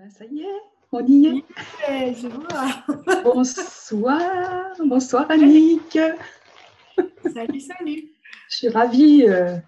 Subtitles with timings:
[0.00, 0.46] Ben, ça y est,
[0.92, 2.14] on y est.
[2.14, 3.22] je vois.
[3.22, 5.98] bonsoir, bonsoir Annick.
[7.34, 8.10] Salut, salut.
[8.48, 9.58] Je suis ravie euh,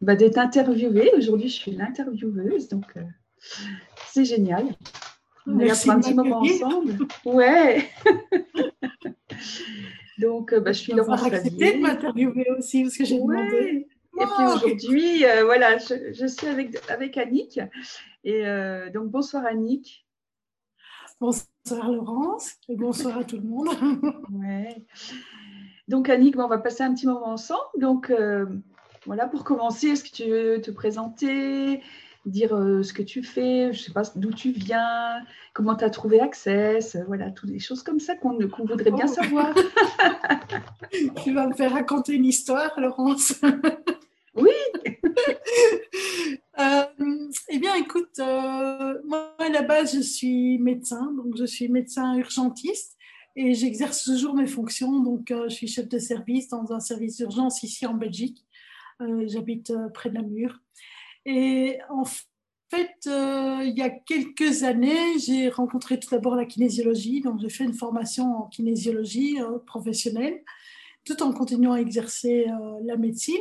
[0.00, 1.12] bah, d'être interviewée.
[1.16, 3.02] Aujourd'hui, je suis l'intervieweuse, donc euh,
[4.08, 4.74] c'est génial.
[5.46, 7.06] On a un petit moment ensemble.
[7.24, 7.88] Ouais.
[10.18, 13.86] donc, euh, bah, je suis Laurence accepté de m'interviewer aussi, parce que j'ai demandé.
[14.20, 17.60] Et puis aujourd'hui, voilà, je, je, suis avec, avec Annick.
[18.24, 20.06] Et euh, donc, bonsoir Annick.
[21.20, 23.68] Bonsoir Laurence et bonsoir à tout le monde.
[24.32, 24.84] ouais.
[25.88, 27.60] Donc Annick, on va passer un petit moment ensemble.
[27.78, 28.46] Donc euh,
[29.06, 31.82] voilà, pour commencer, est-ce que tu veux te présenter,
[32.26, 35.24] dire euh, ce que tu fais, je ne sais pas d'où tu viens,
[35.54, 39.12] comment tu as trouvé Access, voilà, toutes les choses comme ça qu'on voudrait bien oh.
[39.12, 39.54] savoir.
[41.24, 43.40] tu vas me faire raconter une histoire, Laurence.
[44.40, 44.50] oui.
[46.58, 46.84] Euh,
[47.50, 52.16] eh bien, écoute, euh, moi à la base, je suis médecin, donc je suis médecin
[52.16, 52.96] urgentiste
[53.36, 54.98] et j'exerce toujours mes fonctions.
[54.98, 58.44] Donc, euh, je suis chef de service dans un service d'urgence ici en Belgique.
[59.26, 60.58] J'habite près de la Mure.
[61.24, 67.20] Et en fait, il y a quelques années, j'ai rencontré tout d'abord la kinésiologie.
[67.20, 70.42] Donc, j'ai fait une formation en kinésiologie professionnelle
[71.04, 72.46] tout en continuant à exercer
[72.82, 73.36] la médecine.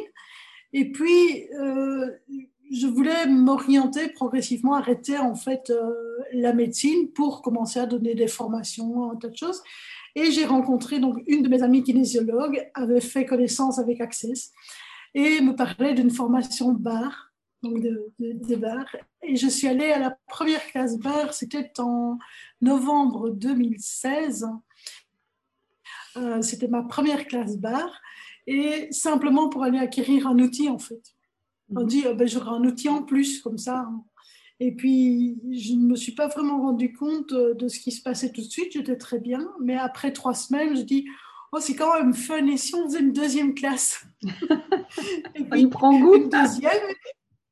[0.73, 1.48] Et puis,
[2.72, 5.94] je voulais m'orienter progressivement, arrêter en fait euh,
[6.34, 9.62] la médecine pour commencer à donner des formations, un tas de choses.
[10.16, 14.52] Et j'ai rencontré donc une de mes amies kinésiologues, avait fait connaissance avec Access
[15.14, 17.32] et me parlait d'une formation bar,
[17.64, 18.86] donc de, de, bar.
[19.23, 22.18] Et je suis allée à la première classe bar, c'était en
[22.62, 24.48] novembre 2016.
[26.18, 27.90] Euh, c'était ma première classe bar
[28.48, 31.14] et simplement pour aller acquérir un outil en fait
[31.76, 33.80] on dit, oh, ben, j'aurai un outil en plus, comme ça.
[33.80, 34.04] Hein.
[34.59, 38.02] Et puis, je ne me suis pas vraiment rendu compte euh, de ce qui se
[38.02, 38.73] passait tout de suite.
[38.73, 39.52] J'étais très bien.
[39.62, 41.06] Mais après trois semaines, je dis,
[41.52, 42.45] oh, c'est quand même fun.
[42.48, 44.05] Et si on faisait une deuxième classe
[45.36, 46.16] et puis, Il prend goût.
[46.16, 46.71] Une deuxième.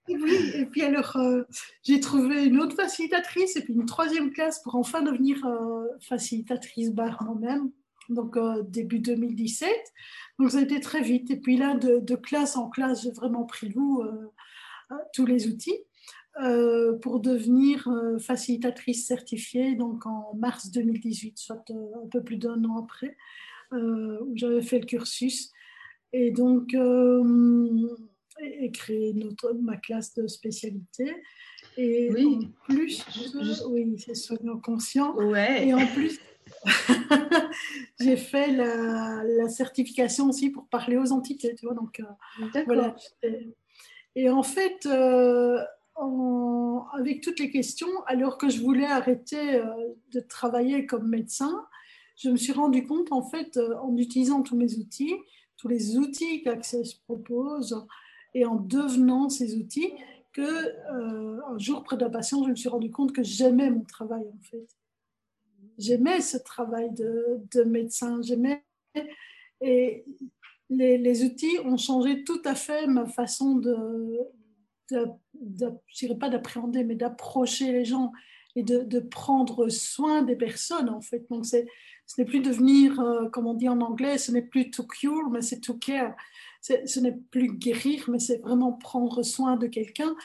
[0.07, 1.43] Et puis, et puis alors, euh,
[1.83, 6.91] j'ai trouvé une autre facilitatrice et puis une troisième classe pour enfin devenir euh, facilitatrice
[6.91, 7.71] barre moi-même.
[8.09, 8.37] Donc,
[8.69, 9.69] début 2017.
[10.39, 11.31] Donc ça a été très vite.
[11.31, 14.31] Et puis là, de, classe en classe, j'ai vraiment pris goût euh,
[14.89, 15.79] à tous les outils
[16.41, 22.63] euh, pour devenir euh, facilitatrice certifiée donc en mars 2018, soit un peu plus d'un
[22.65, 23.15] an après,
[23.71, 25.51] où j'avais fait le cursus.
[26.13, 26.73] Et donc,
[28.41, 31.13] et créé notre, ma classe de spécialité.
[31.77, 32.25] Et oui.
[32.25, 33.05] en plus,
[33.69, 35.13] oui, c'est soignant conscient.
[35.15, 35.67] Ouais.
[35.67, 36.19] Et en plus,
[37.99, 41.75] j'ai fait la, certification aussi pour parler aux entités, tu vois.
[41.75, 42.95] Donc, euh, voilà.
[44.15, 45.59] Et en fait, euh,
[46.93, 49.65] avec toutes les questions, alors que je voulais arrêter euh,
[50.11, 51.65] de travailler comme médecin,
[52.17, 55.13] je me suis rendu compte, en fait, en utilisant tous mes outils,
[55.57, 57.85] tous les outils qu'Access propose,
[58.33, 59.91] et en devenant ces outils,
[60.31, 64.23] que un jour près d'un patient, je me suis rendu compte que j'aimais mon travail,
[64.23, 64.67] en fait
[65.77, 68.63] j'aimais ce travail de, de médecin, j'aimais.
[69.61, 70.05] Et
[70.69, 74.19] les, outils ont changé tout à fait ma façon de,
[74.91, 78.11] de, je dirais pas d'appréhender, mais d'approcher les gens
[78.55, 81.25] et de, prendre soin des personnes, en fait.
[81.29, 81.57] Donc, ce
[82.17, 85.41] n'est plus devenir, euh, comme on dit en anglais, ce n'est plus to cure, mais
[85.41, 86.15] c'est to care.
[86.61, 90.15] ce n'est plus guérir, mais c'est vraiment prendre soin de quelqu'un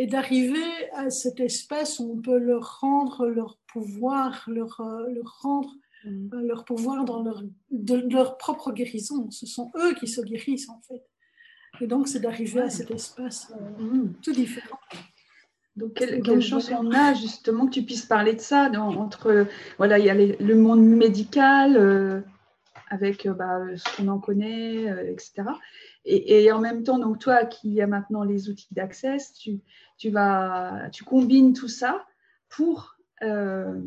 [0.00, 5.40] et d'arriver à cet espace où on peut leur rendre leur pouvoir, leur, euh, leur
[5.42, 5.74] rendre
[6.06, 6.30] mm.
[6.32, 9.30] euh, leur pouvoir dans leur, de, leur propre guérison.
[9.30, 11.04] Ce sont eux qui se guérissent en fait.
[11.82, 14.14] Et donc c'est d'arriver à cet espace euh, mm.
[14.22, 14.78] tout différent.
[15.76, 18.70] Donc, quelle, chance on a justement que tu puisses parler de ça.
[18.72, 19.46] entre,
[19.76, 22.24] voilà, il y a le monde médical
[22.90, 25.44] avec bah, ce qu'on en connaît, etc.
[26.04, 29.60] Et, en même temps, donc toi qui as maintenant les outils d'accès, tu,
[29.96, 32.04] tu, vas, tu combines tout ça
[32.48, 33.80] pour euh,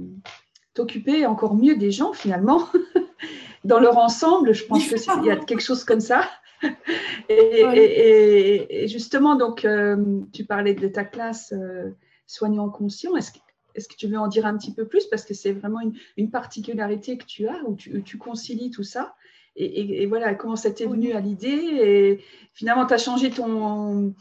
[0.73, 2.67] t'occuper encore mieux des gens finalement.
[3.63, 6.27] Dans leur ensemble, je pense qu'il y a quelque chose comme ça.
[7.29, 11.91] Et, justement, donc, euh, tu parlais de ta classe euh,
[12.25, 13.15] soignant conscient.
[13.15, 13.31] Est-ce
[13.73, 15.05] que, est que, tu veux en dire un petit peu plus?
[15.05, 15.79] Parce que c'est vraiment
[16.17, 19.15] une, particularité que tu as où tu, où tu concilies tout ça.
[19.55, 21.47] Et, voilà, comment ça t'est venu à l'idée?
[21.47, 22.23] Et
[22.53, 24.15] finalement, tu as changé ton.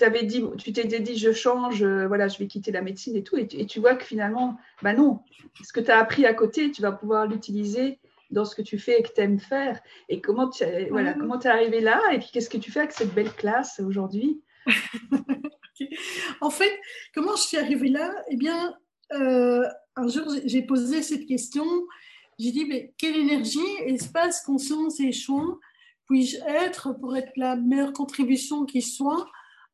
[0.00, 3.22] Avais dit, tu t'es dit, je change, euh, voilà, je vais quitter la médecine et
[3.22, 3.36] tout.
[3.36, 5.20] Et tu, vois que finalement, bah non,
[5.62, 7.98] ce que tu as appris à côté, tu vas pouvoir l'utiliser
[8.30, 9.80] dans ce que tu fais et que tu aimes faire.
[10.08, 12.00] Et comment tu voilà, comment es arrivé là?
[12.12, 14.40] Et puis, qu'est-ce que tu fais avec cette belle classe aujourd'hui?
[16.40, 16.72] En fait,
[17.14, 18.14] comment je suis arrivée là?
[18.28, 18.76] Eh bien,
[19.12, 19.66] euh,
[19.96, 21.64] un jour, j'ai posé cette question.
[22.38, 25.58] J'ai dit, mais quelle énergie, espace, conscience et choix
[26.06, 29.26] puis-je être pour être la meilleure contribution qui soit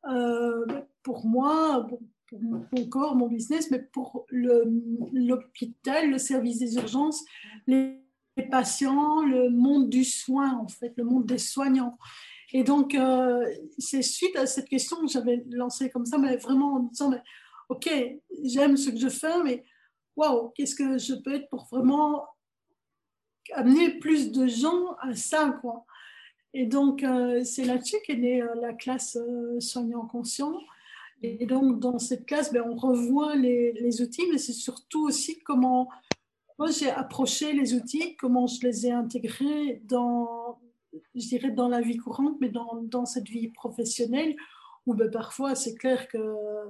[0.09, 0.65] euh,
[1.03, 7.23] pour moi, pour, mon corps, mon business, mais pour l'hôpital, le, service des urgences,
[7.67, 7.97] les,
[8.49, 11.97] patients, le monde du soin, en fait, le monde des soignants?
[12.53, 13.45] Et donc, euh,
[13.77, 17.21] c'est suite à cette question que j'avais lancé comme ça, mais vraiment en disant, mais,
[17.69, 17.89] OK,
[18.43, 19.63] j'aime ce que je fais, mais
[20.15, 22.25] waouh, qu'est-ce que je peux être pour vraiment
[23.53, 25.85] amener plus de gens à ça, quoi.
[26.53, 29.17] Et donc, euh, c'est là-dessus qu'est née euh, la classe
[29.59, 30.59] soignant conscient.
[31.21, 35.39] Et donc, dans cette classe, ben, on revoit les, les outils, mais c'est surtout aussi
[35.39, 35.87] comment
[36.59, 40.59] moi j'ai approché les outils, comment je les ai intégrés dans,
[41.15, 44.35] je dirais, dans la vie courante, mais dans, dans cette vie professionnelle,
[44.85, 46.17] où ben, parfois c'est clair que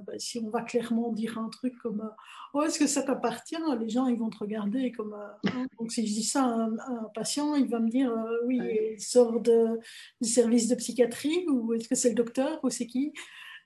[0.06, 2.10] ben, si on va clairement dire un truc comme
[2.52, 3.56] oh, est-ce que ça t'appartient?
[3.80, 5.16] Les gens ils vont te regarder comme
[5.78, 8.12] donc si je dis ça à un, patient, il va me dire
[8.46, 8.60] oui,
[8.94, 9.78] il sort de,
[10.20, 13.12] du service de psychiatrie ou est-ce que c'est le docteur ou c'est qui?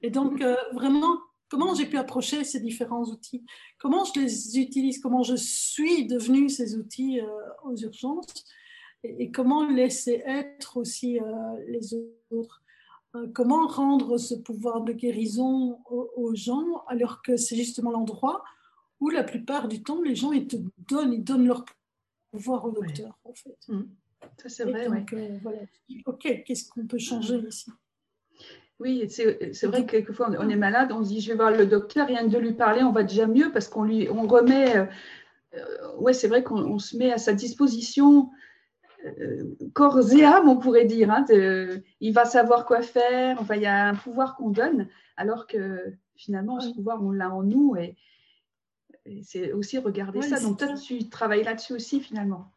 [0.02, 1.19] Et donc euh, vraiment
[1.49, 3.44] comment j'ai pu approcher ces différents outils,
[3.79, 7.26] comment je les utilise, comment je suis devenue ces outils euh,
[7.64, 8.44] aux urgences?
[9.19, 11.25] Et, comment laisser être aussi euh,
[11.69, 11.94] les
[12.31, 12.62] autres?
[13.14, 18.43] Euh, comment rendre ce pouvoir de guérison aux, gens alors que c'est justement l'endroit
[19.00, 20.56] où la plupart du temps les gens ils te
[20.88, 21.64] donnent, ils donnent leur
[22.31, 23.56] pouvoir au docteur en fait.
[23.69, 23.82] Mmh.
[24.38, 24.88] Ça c'est vrai.
[24.88, 25.59] Donc, euh, voilà.
[26.06, 27.70] Ok, qu'est-ce qu'on peut changer ici?
[28.79, 31.67] Oui, c'est vrai que quelquefois on est malade, on se dit je vais voir le
[31.67, 34.88] docteur, rien que de lui parler, on va déjà mieux parce qu'on lui on remet.
[35.55, 38.31] Euh, ouais, c'est vrai qu'on se met à sa disposition
[39.73, 41.11] corps et âme, on pourrait dire.
[41.11, 41.25] Hein,
[42.00, 43.41] il va savoir quoi faire.
[43.41, 47.31] Enfin, il y a un pouvoir qu'on donne, alors que finalement, ce pouvoir, on l'a
[47.31, 47.76] en nous.
[47.76, 47.97] Et,
[49.23, 50.41] c'est aussi regarder ça.
[50.41, 52.53] Donc, toi, tu travailles là-dessus aussi, finalement.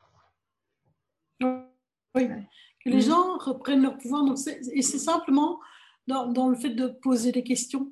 [1.42, 2.28] Oui,
[2.84, 3.10] que les mm.
[3.10, 4.26] gens reprennent leur pouvoir.
[4.26, 5.60] Donc et c'est simplement
[6.08, 7.92] dans, le fait de poser des questions.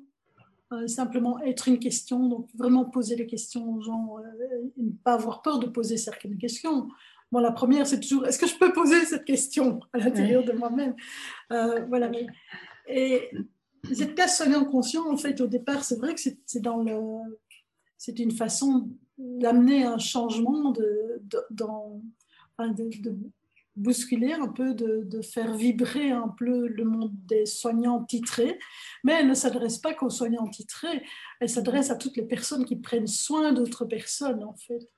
[0.70, 4.90] Euh, simplement être une question, donc vraiment poser des questions aux gens, euh, et ne
[4.90, 6.88] pas avoir peur de poser certaines questions.
[7.30, 10.52] Bon, la première, c'est toujours est-ce que je peux poser cette question à l'intérieur de
[10.52, 10.94] moi-même?
[11.52, 12.10] Euh, Voilà.
[12.88, 13.30] Et
[13.92, 16.96] cette classe soignant conscient, en fait, au départ, c'est vrai que c'est dans le.
[17.98, 18.88] C'est une façon
[19.18, 21.20] d'amener un changement, de,
[21.50, 22.00] dans,
[22.60, 23.16] de,
[23.74, 28.58] bousculer un peu, de, de, faire vibrer un peu le monde des soignants titrés.
[29.04, 31.02] Mais elle ne s'adresse pas qu'aux soignants titrés,
[31.40, 34.88] elle s'adresse à toutes les personnes qui prennent soin d'autres personnes, en fait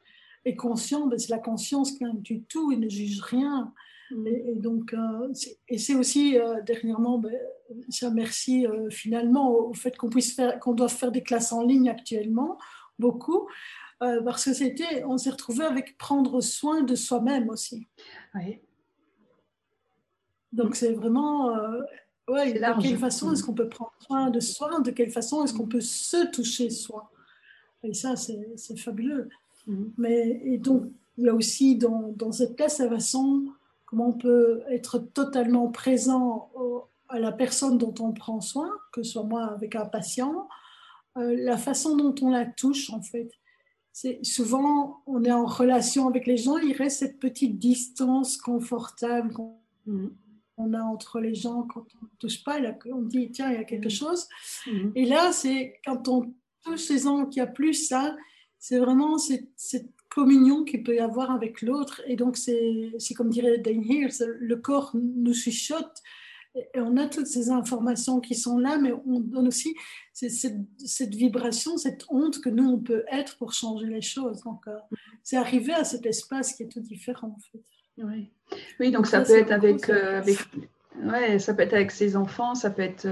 [0.45, 3.73] est conscient, ben, c'est la conscience qui inclut tout et ne juge rien.
[4.11, 4.27] Mm.
[4.27, 5.33] Et, donc, euh,
[5.69, 7.35] et c'est aussi euh, dernièrement, ben,
[7.89, 11.63] ça merci euh, finalement au, fait qu'on puisse faire, qu'on doit faire des classes en
[11.63, 12.59] ligne actuellement,
[12.99, 13.49] beaucoup,
[13.99, 17.87] parce que c'était, on s'est retrouvé avec prendre soin de soi-même aussi.
[18.35, 18.59] Oui.
[20.53, 21.55] Donc c'est vraiment,
[22.29, 25.53] ouais, de quelle façon est-ce qu'on peut prendre soin de soi, de quelle façon est-ce
[25.53, 27.13] qu'on peut se toucher soi.
[27.83, 29.29] Et ça, c'est fabuleux.
[29.70, 29.93] Mhm.
[29.99, 30.84] Mais, et donc,
[31.26, 33.44] a aussi dans, dans cette classe la façon
[33.87, 36.50] comment on peut être totalement présent
[37.08, 40.49] à la personne dont on prend soin, que ce soit moi avec un patient,
[41.19, 43.31] euh, la façon dont on la touche en fait.
[43.93, 49.32] C'est souvent on est en relation avec les gens, il reste cette petite distance confortable
[49.32, 50.74] qu'on mhm.
[50.74, 52.60] a entre les gens quand on ne touche pas,
[52.93, 53.91] on dit tiens il y a quelque mhm.
[53.91, 54.29] chose.
[54.94, 56.32] Et là c'est quand on
[56.65, 58.15] touche les gens qu'il n'y a plus ça,
[58.60, 59.48] c'est vraiment cette,
[60.10, 62.02] communion qu'il peut y avoir avec l'autre.
[62.05, 66.02] Et donc, c'est comme dirait Dane Hills, le corps nous chuchote
[66.55, 69.76] et on a toutes ces informations qui sont là, mais on donne aussi
[70.12, 74.43] cette, cette, vibration, cette honte que nous, on peut être pour changer les choses.
[74.43, 74.76] Donc, euh,
[75.22, 77.62] c'est arriver à cet espace qui est tout différent, en fait.
[77.98, 78.32] Oui,
[78.81, 80.38] oui donc, ça, peut être avec, euh, avec,
[81.05, 83.06] ouais, ça peut être avec ses enfants, ça peut être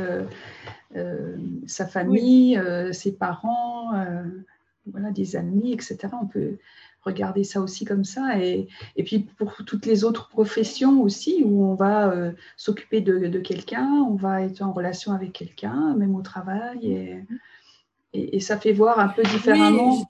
[0.96, 1.36] euh,
[1.68, 2.60] sa famille,
[2.92, 3.92] ses parents
[4.92, 5.99] voilà, des amis, etc.
[6.21, 6.59] On peut
[7.02, 8.38] regarder ça aussi comme ça.
[8.42, 13.38] Et, et puis pour toutes les autres professions aussi, où on va euh, s'occuper de,
[13.38, 16.92] quelqu'un, on va être en relation avec quelqu'un, même au travail.
[18.12, 20.07] Et, et, ça fait voir un peu différemment.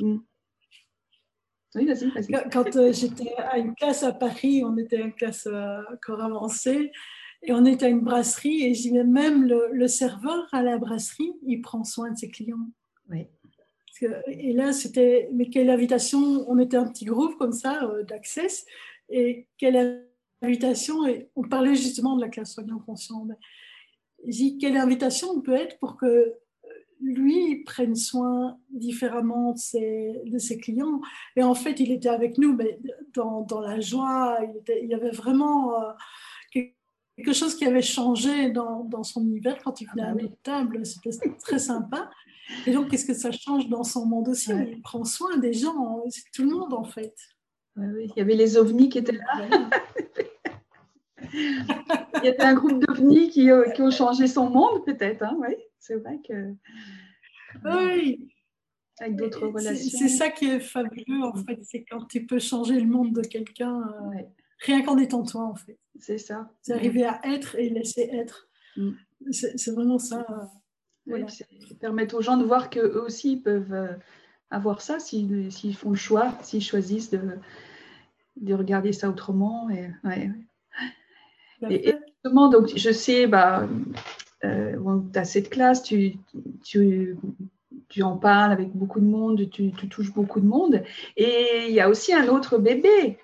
[0.00, 0.22] Oui,
[1.74, 1.86] mm.
[1.86, 2.50] vas-y, vas-y.
[2.50, 6.22] Quand, euh, j'étais à une classe à Paris, on était à une classe euh, encore
[6.22, 6.92] avancée.
[7.42, 10.76] Et on était à une brasserie et je dis même le, le serveur à la
[10.76, 12.66] brasserie, il prend soin de ses clients.
[13.10, 13.28] Oui
[14.26, 18.66] et là, c'était, mais quelle invitation, on était un petit groupe comme ça euh, d'Access,
[19.08, 20.06] et quelle
[20.42, 23.26] invitation, et on parlait justement de la classe soignant conscient.
[24.60, 26.34] quelle invitation peut être pour que
[27.00, 31.00] lui prenne soin différemment de ses, de ses, clients?
[31.36, 32.78] Et en fait, il était avec nous, mais
[33.14, 34.38] dans, dans la joie,
[34.68, 35.92] il, y avait vraiment euh,
[37.18, 40.86] quelque chose qui avait changé dans, dans son univers quand il venait à notre table.
[40.86, 41.10] C'était
[41.42, 42.10] très sympa.
[42.66, 44.50] Et donc, qu'est-ce que ça change dans son monde aussi?
[44.52, 47.14] Il prend soin des gens, c'est tout le monde en fait.
[47.76, 49.68] il y avait les ovnis qui étaient là.
[51.32, 55.22] il y avait un groupe d'ovnis qui, euh, qui, ont changé son monde, peut-être.
[55.22, 56.54] Hein oui, c'est vrai que.
[57.64, 58.28] Oui.
[59.00, 59.98] Avec d'autres relations.
[59.98, 61.58] C'est ça qui est fabuleux, en fait.
[61.62, 64.22] C'est quand tu peux changer le monde de quelqu'un, euh,
[64.60, 65.78] rien qu'en étant toi, en fait.
[66.00, 66.50] C'est ça.
[66.62, 68.48] C'est arriver à être et laisser être.
[68.76, 68.92] Mm.
[69.30, 70.50] C'est vraiment ça.
[71.06, 71.26] Voilà.
[71.80, 73.94] permettre aux gens de voir qu'eux aussi peuvent euh,
[74.50, 77.20] avoir ça s'ils font le choix, s'ils choisissent de,
[78.36, 79.70] de, regarder ça autrement.
[79.70, 80.30] Et, ouais,
[81.70, 83.66] et, justement, donc, je sais, bah,
[84.44, 86.16] euh, tu as cette classe, tu,
[86.64, 87.16] tu,
[87.88, 90.82] tu, en parles avec beaucoup de monde, tu, tu, touches beaucoup de monde.
[91.16, 93.18] Et il y a aussi un autre bébé.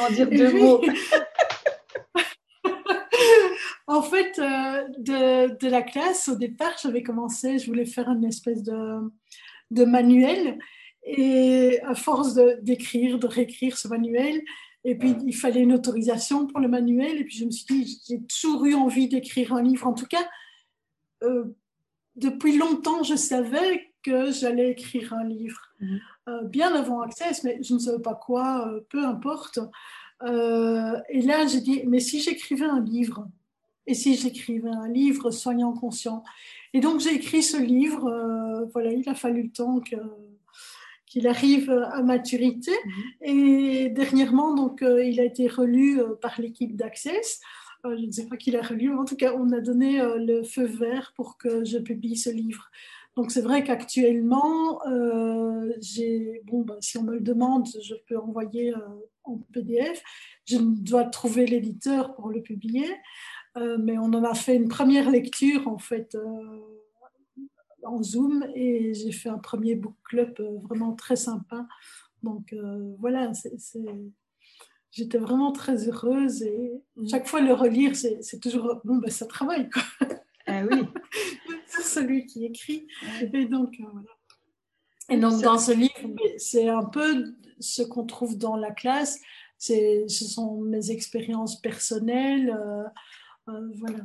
[0.00, 0.82] En dire deux mots.
[3.86, 8.24] en fait, euh, de, de, la classe, au départ, j'avais commencé, je voulais faire une
[8.24, 9.10] espèce de,
[9.70, 10.58] de manuel.
[11.04, 14.42] Et à force d'écrire, de, réécrire ce manuel,
[14.84, 17.18] et puis, il fallait une autorisation pour le manuel.
[17.18, 19.86] Et puis, je me suis dit, j'ai toujours eu envie d'écrire un livre.
[19.86, 20.26] En tout cas,
[21.24, 21.44] euh,
[22.16, 25.60] depuis longtemps, je savais que j'allais écrire un livre.
[25.80, 26.00] Mhm.
[26.28, 29.58] Euh, bien avant Access, mais je ne savais pas quoi, euh, peu importe.
[30.24, 33.28] et là, j'ai dit, mais si j'écrivais un livre
[33.86, 36.22] Et si j'écrivais un livre soignant conscient
[36.74, 38.04] Et donc, j'ai écrit ce livre.
[38.72, 39.96] voilà, il a fallu le temps que
[41.08, 42.72] qu'il arrive à maturité.
[42.84, 42.92] Mhm.
[43.22, 47.40] Et dernièrement, donc, euh, il a été relu euh, par l'équipe d'Access.
[47.86, 50.42] Euh, je ne sais pas qui l'a relu, en tout cas, on a donné le
[50.42, 52.70] feu vert pour que je publie ce livre.
[53.18, 54.80] Donc c'est vrai qu'actuellement,
[55.80, 58.72] j'ai bon, bah, si on me le demande, je peux envoyer
[59.24, 60.02] en PDF.
[60.46, 62.88] Je dois trouver l'éditeur pour le publier,
[63.56, 66.16] mais on en a fait une première lecture en fait
[67.84, 71.66] en Zoom et j'ai fait un premier book club euh, vraiment très sympa.
[72.22, 73.32] Donc euh, voilà,
[74.90, 77.08] j'étais vraiment très heureuse et mm.
[77.08, 79.82] chaque fois le relire, c'est toujours bon, ben, ça travaille quoi.
[80.46, 80.82] Ah oui.
[81.88, 82.86] celui qui écrit.
[83.32, 84.08] Et donc euh, voilà.
[85.10, 89.20] Et donc dans ce livre, c'est un peu ce qu'on trouve dans la classe.
[89.56, 92.54] Ce sont mes expériences personnelles.
[93.46, 93.98] voilà.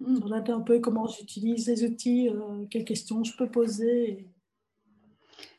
[0.00, 0.18] Hmm.
[0.24, 4.26] On un peu comment j'utilise les outils, euh, quelles questions je peux poser,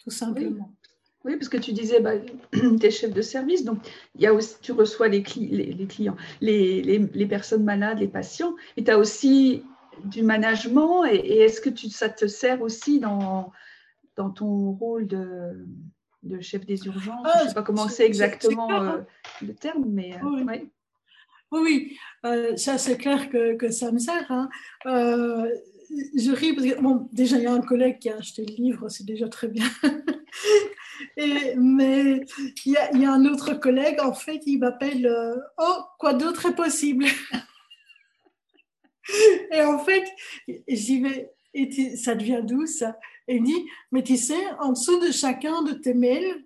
[0.03, 0.75] tout simplement.
[1.23, 1.35] Oui.
[1.35, 2.13] parce que tu disais, bah,
[2.51, 3.77] tu es chef de service, donc
[4.17, 8.83] y a aussi, tu reçois les, les, clients, les, les, personnes malades, les patients, et
[8.83, 9.61] tu as aussi
[10.05, 13.51] du management, et, est-ce que tu, ça te sert aussi dans,
[14.15, 15.65] dans ton rôle de,
[16.23, 17.27] de chef des urgences?
[17.39, 19.01] Je ne sais pas comment c'est exactement euh,
[19.41, 20.71] le terme, mais euh, oui.
[21.53, 24.31] Oui, oui, euh, ça c'est clair que, que, ça me sert.
[24.31, 24.49] Hein.
[24.85, 28.53] Je ris parce que, bon, déjà il y a un collègue qui a acheté le
[28.53, 29.67] livre, c'est déjà très bien.
[31.17, 32.25] Et, mais
[32.65, 35.79] il y, a, il y, a, un autre collègue, en fait, il m'appelle euh, Oh,
[35.99, 37.05] quoi d'autre est possible
[39.51, 40.05] Et en fait,
[40.67, 42.97] j'y vais, et ça devient doux ça.
[43.27, 46.45] Et il dit Mais tu sais, en dessous de chacun de tes mails,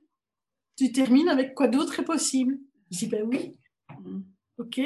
[0.77, 2.57] tu termines avec quoi d'autre est possible?
[2.91, 3.57] Je dis Ben oui.
[4.03, 4.22] Mm.
[4.60, 4.81] OK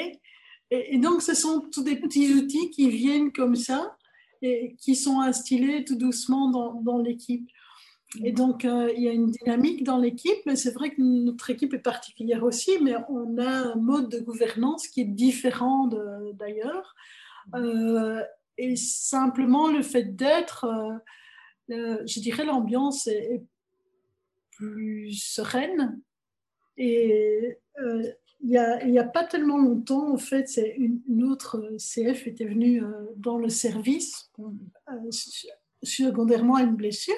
[0.72, 3.98] et, donc, ce sont tous des petits outils qui viennent comme ça
[4.42, 7.50] et qui sont instillés tout doucement dans, dans l'équipe.
[8.24, 11.50] Et donc, euh, il y a une dynamique dans l'équipe, mais c'est vrai que notre
[11.50, 15.90] équipe est particulière aussi, mais on a un mode de gouvernance qui est différent
[16.34, 16.96] d'ailleurs.
[17.56, 18.24] Euh,
[18.58, 20.66] et simplement, le fait d'être,
[21.70, 23.44] euh, je dirais, l'ambiance est,
[24.52, 26.02] plus sereine
[26.76, 27.58] et
[28.42, 32.84] il n'y a, pas tellement longtemps, en fait, c'est une, autre euh, CF était venue
[32.84, 34.94] euh, dans le service, euh,
[35.84, 37.16] secondairement à une blessure.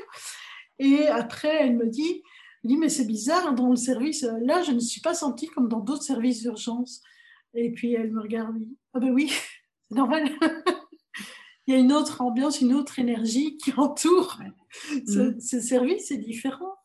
[0.79, 2.23] Et après, elle me dit,
[2.63, 5.79] dit mais c'est bizarre, dans le service, là, je ne suis pas sentie comme dans
[5.79, 7.01] d'autres services d'urgence.
[7.53, 8.55] Et puis elle me regarde,
[8.93, 9.31] ah ben oui,
[9.91, 10.29] c'est normal.
[11.67, 14.39] il y a une autre ambiance, une autre énergie qui entoure
[15.05, 16.75] ce, ce service, c'est différent.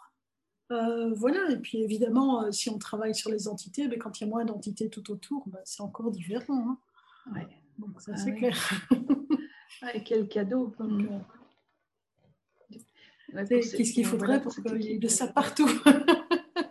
[0.72, 4.24] Euh, voilà, et puis évidemment, euh, si on travaille sur les entités, ben, quand il
[4.24, 6.76] y a moins d'entités tout autour, ben, c'est encore différent.
[7.30, 7.40] Hein.
[7.78, 8.58] Donc ça, ah c'est clair.
[10.04, 10.74] quel cadeau.
[10.80, 11.06] Mm.
[13.34, 15.70] Euh, qu'est-ce qu'il faudrait pour qu'il y ait de ça partout?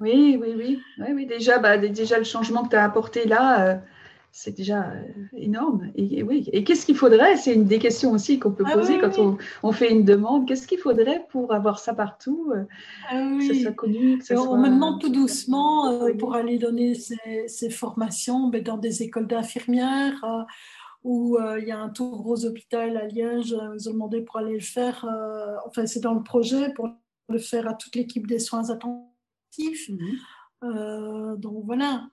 [0.01, 1.25] Oui, oui, oui, oui, oui.
[1.25, 3.82] Déjà, bah, déjà, le changement que tu as apporté là,
[4.38, 5.01] c'est déjà euh,
[5.32, 5.89] énorme.
[5.96, 6.50] Et, oui.
[6.51, 7.38] Et qu'est-ce qu'il faudrait?
[7.38, 10.46] C'est une des questions aussi qu'on peut ah poser quand On, fait une demande.
[10.46, 12.65] Qu'est-ce qu'il faudrait pour avoir ça partout euh,
[13.10, 14.18] ah Que ça soit connu.
[14.18, 18.77] Que ça on me demande tout doucement euh, pour aller donner ces, formations mais dans
[18.77, 20.22] des écoles d'infirmières.
[21.06, 24.56] où il y a un tout gros hôpital à Liège, ils ont demandé pour aller
[24.56, 25.08] le faire,
[25.65, 26.89] enfin c'est dans le projet pour
[27.30, 29.89] le faire à toute l'équipe des soins attentifs.
[29.89, 31.38] Mhm.
[31.38, 32.04] donc voilà,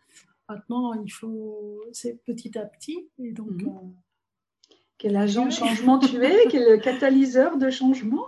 [0.53, 3.09] Maintenant, il faut, c'est petit à petit.
[3.19, 3.69] Et donc, mhm.
[3.69, 8.27] euh, Quel agent de changement tu es Quel catalyseur de changement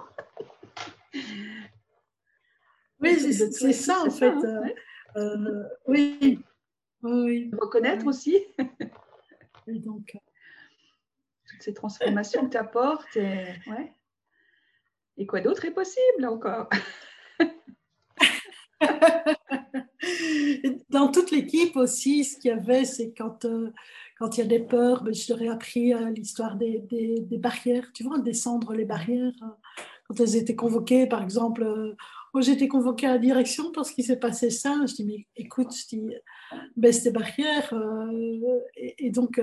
[3.01, 4.29] Oui, c'est ça en fait.
[4.29, 4.63] Hein,
[5.17, 6.41] euh, euh, oui.
[7.03, 7.51] oui.
[7.61, 8.39] Reconnaître aussi.
[9.67, 10.17] et donc,
[11.47, 13.17] toutes ces transformations que tu apportes.
[13.17, 13.93] Et, ouais.
[15.19, 16.71] et quoi d'autre est possible encore?
[20.89, 23.73] Dans toute l'équipe aussi, ce qu'il y avait, c'est quand, euh,
[24.19, 27.39] quand il y a des peurs, ben, je leur ai appris euh, l'histoire des, des,
[27.39, 29.33] barrières, tu vois, descendre les barrières.
[29.43, 31.65] Euh, quand elles étaient convoquées, par exemple,
[32.35, 34.81] moi j'ai été convoquée à la direction parce qu'il s'est passé ça.
[34.87, 36.11] Je dis, mais écoute, je dis,
[36.77, 37.73] baisse tes barrières.
[38.77, 39.41] Et, et, donc,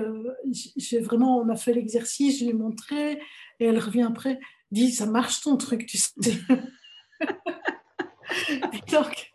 [0.76, 3.20] j'ai vraiment, on a fait l'exercice, je lui ai montré,
[3.58, 4.38] et elle revient après,
[4.70, 6.12] dit, ça marche ton truc, tu sais.
[8.92, 9.32] donc,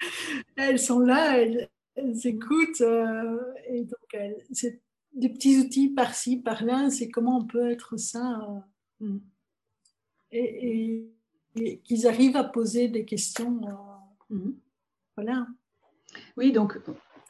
[0.56, 1.68] elles sont là, elles,
[2.24, 2.82] écoutent.
[2.82, 3.38] Euh,
[3.68, 4.18] et donc,
[4.52, 4.82] c'est
[5.14, 6.90] des petits outils par-ci, par-là.
[6.90, 8.48] C'est comment on peut être ça.
[9.02, 9.20] Euh, mm.
[10.32, 11.12] et,
[11.84, 13.62] qu'ils arrivent à poser des questions.
[14.32, 14.54] Euh, mm.
[15.16, 15.48] Voilà.
[16.38, 16.80] Oui, donc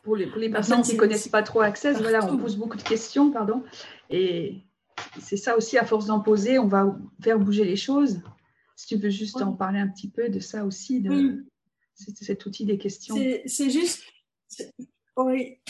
[0.04, 2.78] pour les, pour les personnes qui ne connaissent pas trop Access, voilà, on pose beaucoup
[2.78, 3.64] de questions, pardon.
[4.10, 4.64] Et
[5.20, 8.22] c'est ça aussi, à force d'en poser, on va faire bouger les choses.
[8.76, 11.46] Si tu veux juste en parler un petit peu de ça aussi, de,
[11.96, 13.16] cet outil des questions.
[13.46, 14.04] C'est juste.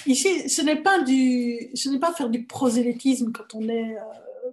[0.06, 4.02] Ici, ce n'est pas faire du prosélytisme quand on est euh,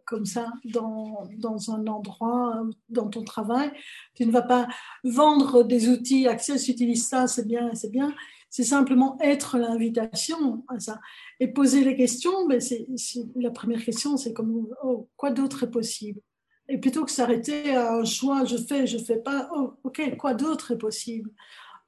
[0.05, 1.27] comme ça dans,
[1.69, 3.73] un endroit, dans ton travail.
[4.15, 4.69] Tu ne vas pas
[5.03, 8.15] vendre des outils, Access utilise ça, c'est bien, c'est bien.
[8.51, 11.01] C'est simplement être l'invitation à ça.
[11.41, 12.87] Et poser les questions, ben c'est,
[13.35, 16.21] la première question, c'est comme, oh, quoi d'autre est possible?
[16.69, 20.35] Et plutôt que s'arrêter à un choix, je fais, je fais pas, oh, ok, quoi
[20.35, 21.31] d'autre est possible?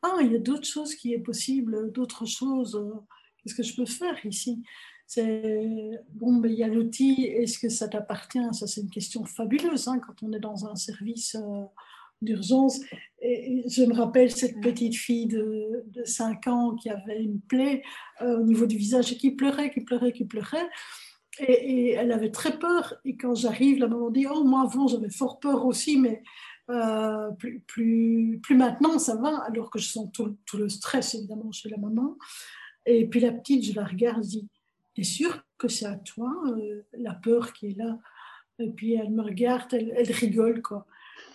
[0.03, 2.77] Ah, il y a d'autres choses qui est possible, d'autres choses.
[2.77, 2.95] Euh,
[3.39, 4.63] qu'est-ce que je peux faire ici?
[5.07, 7.25] C'est bon, mais il y a l'outil.
[7.25, 8.53] Est-ce que ça t'appartient?
[8.53, 11.65] Ça, c'est une question fabuleuse hein, quand on est dans un service euh,
[12.23, 12.81] d'urgence.
[13.21, 17.83] Et je me rappelle cette petite fille de, de 5 ans qui avait une plaie
[18.21, 20.69] euh, au niveau du visage et qui pleurait, qui pleurait, qui pleurait.
[21.39, 22.95] Et, elle avait très peur.
[23.05, 26.23] Et quand j'arrive, la maman dit Oh, moi avant, j'avais fort peur aussi, mais
[26.69, 31.15] euh, plus, plus, plus, maintenant, ça va, alors que je sens tout, tout, le stress,
[31.15, 32.17] évidemment, chez la maman.
[32.87, 34.49] Et puis la petite, je la regarde, je dis,
[34.95, 37.99] t'es sûre que c'est à toi, euh, la peur qui est là?
[38.59, 40.87] Et puis elle me regarde, elle, elle rigole, quoi.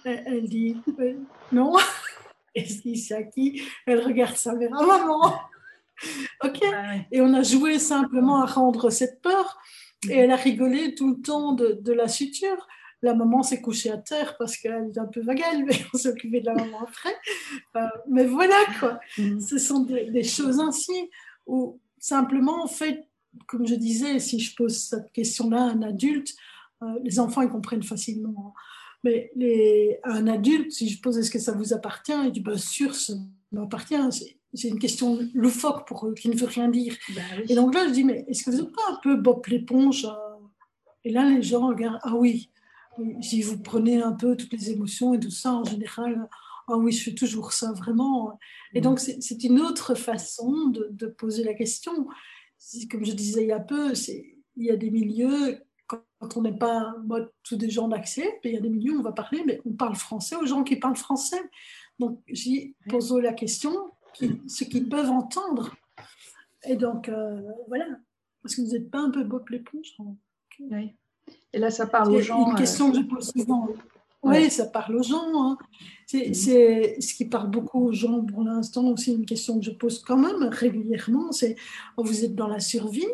[0.04, 1.14] Elle, dit, euh,
[1.52, 1.76] non.
[2.56, 3.62] Et je dis, c'est à qui?
[3.86, 5.34] Elle regarde sa mère, ah, maman
[6.44, 6.60] Ok.
[6.66, 9.60] Ah et on a joué simplement à rendre cette peur.
[10.10, 12.68] Et elle a rigolé tout le temps de, de la suture
[13.02, 16.10] la maman s'est couchée à terre parce qu'elle est un peu vagale, mais on s'est
[16.10, 17.16] occupé de la maman après.
[18.08, 19.00] mais voilà, quoi.
[19.18, 19.40] Mm.
[19.40, 21.10] Ce sont des, choses ainsi
[21.48, 23.08] où simplement, en fait,
[23.48, 26.34] comme je disais, si je pose cette question-là à un adulte,
[26.84, 28.36] euh, les enfants, ils comprennent facilement.
[28.48, 28.62] Hein.
[29.04, 32.40] Mais les, à un adulte, si je pose est-ce que ça vous appartient, il dit
[32.40, 33.14] bien sûr, ça
[33.52, 33.96] m'appartient.
[34.54, 36.96] C'est une question loufoque pour eux, qui ne veut rien dire.
[37.16, 39.42] Bah Et donc là, je dis, mais est-ce que vous n'êtes pas un peu Bob
[39.48, 40.32] l'éponge euh?
[41.04, 42.51] Et là, les gens regardent, ah oui,
[43.22, 46.28] si vous prenez un peu toutes les émotions et tout ça, en général,
[46.68, 48.38] ah oui, je fais toujours ça, vraiment.
[48.74, 48.84] Et mm.
[48.84, 52.08] donc, c'est une autre façon de, poser la question.
[52.90, 53.94] Comme je disais il y a peu,
[54.56, 58.52] il y a des milieux, quand on n'est pas mode tous des gens d'accès, il
[58.52, 60.76] y a des milieux où on va parler, mais on parle français aux gens qui
[60.76, 61.42] parlent français.
[62.00, 63.74] Donc, j'y pose la question,
[64.14, 65.76] ce qu'ils peuvent entendre.
[66.64, 67.88] Et donc, euh, voilà.
[68.42, 69.96] Parce que vous n'êtes pas un peu Bob l'éponge.
[70.60, 70.96] Oui.
[71.54, 72.52] Et là, ça parle aux gens.
[72.52, 73.68] Une question que je pose souvent.
[74.24, 75.44] Oui, ça parle aux gens.
[75.44, 75.58] Hein.
[76.06, 80.02] C'est ce qui parle beaucoup aux gens pour l'instant aussi une question que je pose
[80.04, 81.32] quand même régulièrement.
[81.32, 81.56] C'est
[81.98, 83.08] oh, vous êtes dans la survie,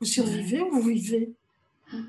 [0.00, 1.32] vous survivez ou vous vivez?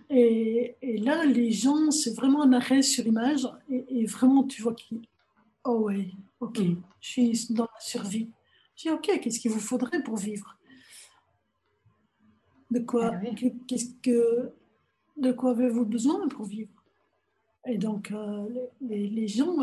[0.09, 4.73] Et, et, là, les gens, c'est vraiment un arrêt sur image et, vraiment tu vois
[4.73, 5.01] qui.
[5.63, 6.59] Oh ouais, ok,
[6.99, 8.29] je suis dans la survie.
[8.75, 10.57] Je dis ok, qu'est-ce qu'il vous faudrait pour vivre?
[12.71, 13.11] De quoi?
[13.13, 13.21] Ah
[13.67, 14.51] Qu'est-ce que
[15.19, 16.71] de quoi avez-vous besoin pour vivre?
[17.67, 18.47] Et donc, euh,
[18.81, 19.55] les, gens,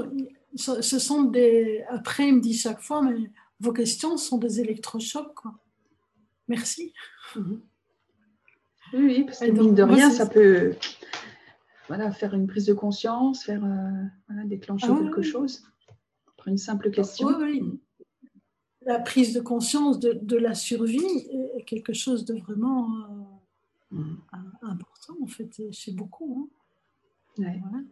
[0.54, 1.84] ce sont des.
[1.88, 5.34] Après, il me dit chaque fois, mais vos questions sont des électrochocs.
[5.34, 5.54] Quoi.
[6.48, 6.92] Merci.
[7.34, 7.60] Mhm.
[8.92, 10.76] Oui, parce que mine de rien, ça peut
[11.88, 13.64] voilà, faire une prise de conscience, faire
[14.28, 15.64] voilà, déclencher ah quelque chose.
[16.36, 17.28] Pour une simple question.
[17.28, 17.80] Oui, oui
[18.86, 23.22] la prise de conscience de, la survie est quelque chose de vraiment euh,
[23.90, 24.16] mm.
[24.62, 26.50] important, en fait, chez beaucoup.
[27.40, 27.84] Hein.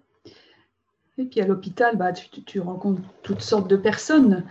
[1.18, 4.44] Et puis à l'hôpital, bah, tu, rencontres toutes sortes de personnes,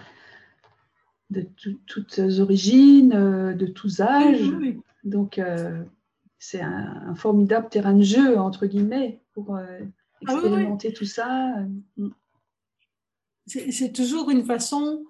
[1.30, 1.48] de
[1.88, 4.52] toutes origines, euh, de tous âges.
[5.04, 5.84] Donc, euh,
[6.40, 9.68] c'est un, formidable terrain de jeu, entre guillemets, pour ah
[10.22, 11.56] expérimenter tout ça.
[11.98, 12.10] Mm.
[13.46, 15.06] C'est toujours une façon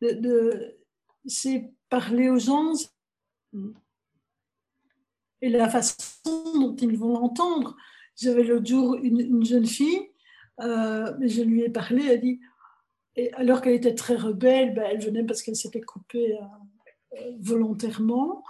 [0.00, 0.76] de,
[1.26, 2.72] c'est parler aux gens
[5.42, 5.94] et la façon
[6.54, 7.76] dont ils vont l'entendre.
[8.16, 10.08] J'avais l'autre jour une, jeune fille,
[10.60, 12.40] euh, je lui ai parlé, elle dit,
[13.34, 16.38] alors qu'elle était très rebelle, ben, elle venait parce qu'elle s'était coupée
[17.14, 18.42] euh, volontairement.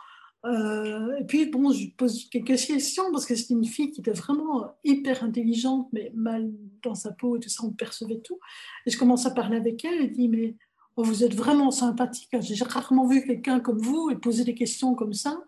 [0.45, 4.13] Euh, et puis, bon, je pose quelques questions parce que c'est une fille qui était
[4.13, 8.39] vraiment hyper intelligente, mais mal dans sa peau et tout ça, on percevait tout.
[8.87, 10.57] Et je commence à parler avec elle et dit, mais
[10.99, 12.31] Oh, vous êtes vraiment sympathique.
[12.41, 15.43] J'ai rarement vu quelqu'un comme vous et poser des questions comme ça.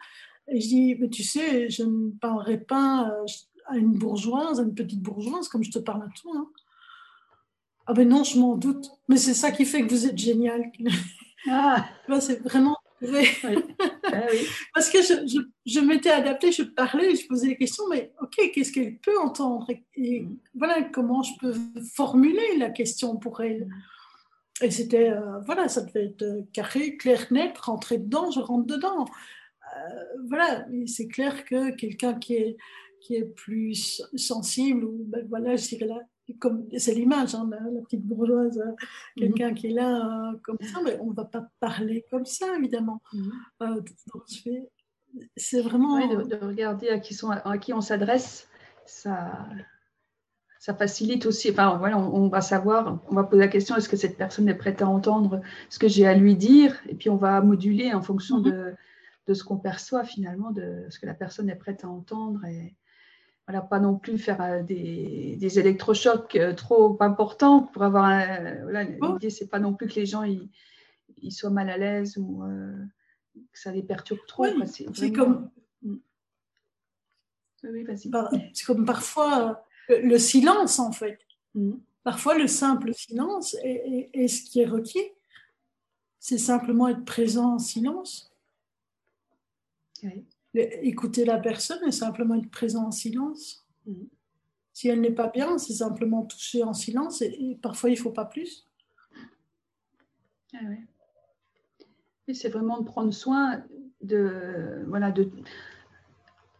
[0.50, 3.26] Et je dis, mais tu sais, je ne parlerai pas euh,
[3.66, 6.32] à une bourgeoise, à une petite bourgeoise, comme je te parle à toi.
[6.36, 6.48] Hein.
[7.86, 8.90] Ah ben non, je m'en doute.
[9.08, 10.70] Mais c'est ça qui fait que vous êtes génial.
[11.48, 11.88] Ah.
[12.20, 14.20] c'est vraiment ah
[14.74, 18.72] Parce que je, je, m'étais adaptée, je parlais, je posais des questions, mais ok, qu'est-ce
[18.72, 19.68] qu'elle peut entendre?
[19.96, 21.54] Et, voilà comment je peux
[21.94, 23.66] formuler la question pour elle.
[23.66, 24.64] Mm.
[24.64, 28.66] Et c'était, euh, voilà, ça devait être euh, carré, clair, net, rentrer dedans, je rentre
[28.66, 29.06] dedans.
[29.76, 32.56] Euh, voilà, c'est clair que quelqu'un qui est,
[33.00, 36.00] qui est plus sensible, ou ben, voilà, je dirais là,
[36.38, 38.74] comme c'est l'image, hein, la, petite bourgeoise, mhm.
[39.16, 43.00] quelqu'un qui est là comme ça, mais on ne va pas parler comme ça, évidemment.
[43.12, 43.84] Mhm.
[45.36, 45.98] c'est vraiment.
[46.06, 48.48] de, regarder à qui, sont, à qui on s'adresse,
[48.84, 49.46] ça,
[50.58, 51.50] ça facilite aussi.
[51.50, 54.54] Enfin, voilà, on, va savoir, on va poser la question est-ce que cette personne est
[54.54, 56.76] prête à entendre ce que j'ai à lui dire?
[56.88, 58.74] Et puis on va moduler en fonction de,
[59.28, 62.44] de, ce qu'on perçoit finalement, de ce que la personne est prête à entendre.
[62.46, 62.74] Et
[63.46, 68.04] voilà, pas non plus faire euh, des, des électrochocs euh, trop importants pour avoir.
[68.04, 70.48] Un, voilà, L'idée, c'est pas non plus que les gens ils,
[71.22, 72.76] ils soient mal à l'aise ou euh,
[73.52, 74.46] que ça les perturbe trop.
[74.66, 75.50] c'est comme.
[75.82, 75.96] Mm.
[77.64, 78.10] Oui, vas-y.
[78.52, 81.18] C'est comme parfois le silence, en fait.
[81.54, 81.72] Mm.
[82.04, 85.10] Parfois, le simple silence est, ce qui est requis.
[86.20, 88.27] C'est simplement être présent en silence.
[90.54, 93.66] Écouter la personne et simplement être présent en silence.
[93.86, 94.04] Mm.
[94.72, 98.12] Si elle n'est pas bien, c'est simplement toucher en silence et, parfois il ne faut
[98.12, 98.64] pas plus.
[100.54, 100.58] Ah
[102.32, 103.64] c'est vraiment de prendre soin
[104.02, 104.84] de.
[104.86, 105.30] Voilà, de,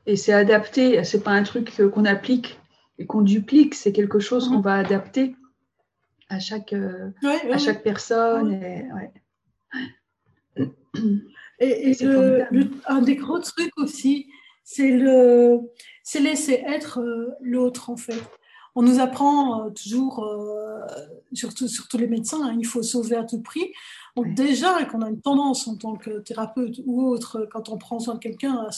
[0.06, 2.58] et c'est adapté, c'est pas un truc qu'on applique
[2.98, 4.62] et qu'on duplique, c'est quelque chose qu'on mhm.
[4.62, 5.36] va adapter
[6.30, 7.10] à chaque, euh,
[7.52, 8.54] à chaque personne.
[8.54, 8.88] Et,
[11.60, 14.28] un des gros trucs aussi,
[14.64, 15.60] c'est le,
[16.02, 18.22] c'est laisser être euh, l'autre en fait.
[18.74, 20.24] On nous apprend euh, toujours,
[21.32, 23.72] surtout, surtout les médecins, hein, il faut sauver à tout prix.
[24.16, 27.98] Donc déjà, qu'on a une tendance en tant que thérapeute ou autre, quand on prend
[27.98, 28.70] soin de quelqu'un, à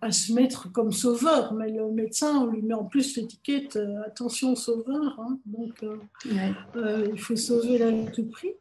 [0.00, 4.02] à se mettre comme sauveur, mais le médecin, on lui met en plus l'étiquette euh,
[4.06, 5.38] attention sauveur, hein.
[5.46, 5.96] donc euh,
[6.76, 8.52] euh, il faut sauver à tout prix.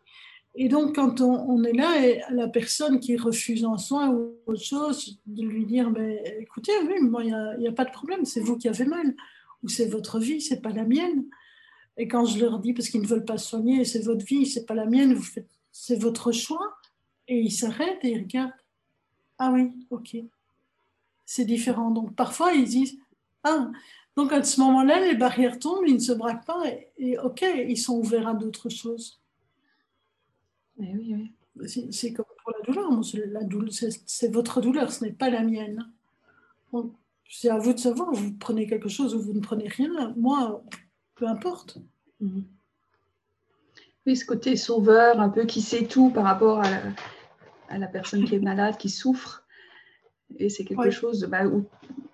[0.59, 4.63] Et donc, quand on, est là, et la personne qui refuse un soin ou autre
[4.63, 8.41] chose, de lui dire ben, écoutez, oui, moi, il n'y a, pas de problème, c'est
[8.41, 9.15] vous qui avez mal,
[9.63, 11.25] ou c'est votre vie, c'est pas la mienne.
[11.95, 14.65] Et quand je leur dis, parce qu'ils ne veulent pas soigner, c'est votre vie, c'est
[14.65, 15.17] pas la mienne,
[15.71, 16.75] c'est votre choix,
[17.27, 18.51] et ils s'arrêtent et ils regardent.
[19.37, 20.17] Ah oui, ok
[21.27, 21.91] c'est différent.
[21.91, 22.97] Donc parfois, ils disent
[23.43, 23.69] Ah,
[24.15, 26.63] donc à ce moment-là, les barrières tombent, ils ne se braquent pas
[26.97, 29.21] et, ok, ils sont ouverts à d'autres choses.
[30.77, 31.91] Mais oui, oui.
[31.91, 32.89] C'est comme pour la douleur.
[34.05, 35.91] c'est votre douleur, ce n'est pas la mienne.
[37.27, 40.13] c'est à vous de savoir, vous prenez quelque chose ou vous ne prenez rien.
[40.17, 40.63] Moi,
[41.15, 41.79] peu importe.
[42.19, 42.45] Mhm.
[44.05, 46.69] Oui, ce côté sauveur, un peu qui sait tout par rapport à
[47.69, 49.45] à la personne qui est malade, qui souffre.
[50.37, 51.65] Et c'est quelque chose bah, où,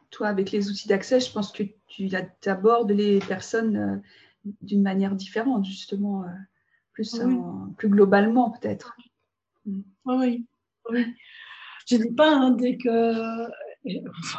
[0.10, 2.10] toi, avec les outils d'accès, je pense que tu
[2.45, 6.28] abordes les personnes euh, d'une manière différente, justement, euh,
[6.94, 7.20] plus,
[7.78, 8.96] plus globalement peut-être.
[9.66, 9.82] Mm.
[10.06, 10.46] Oui,
[10.92, 11.06] oui.
[11.88, 13.48] Je ne dis pas, hein, dès que,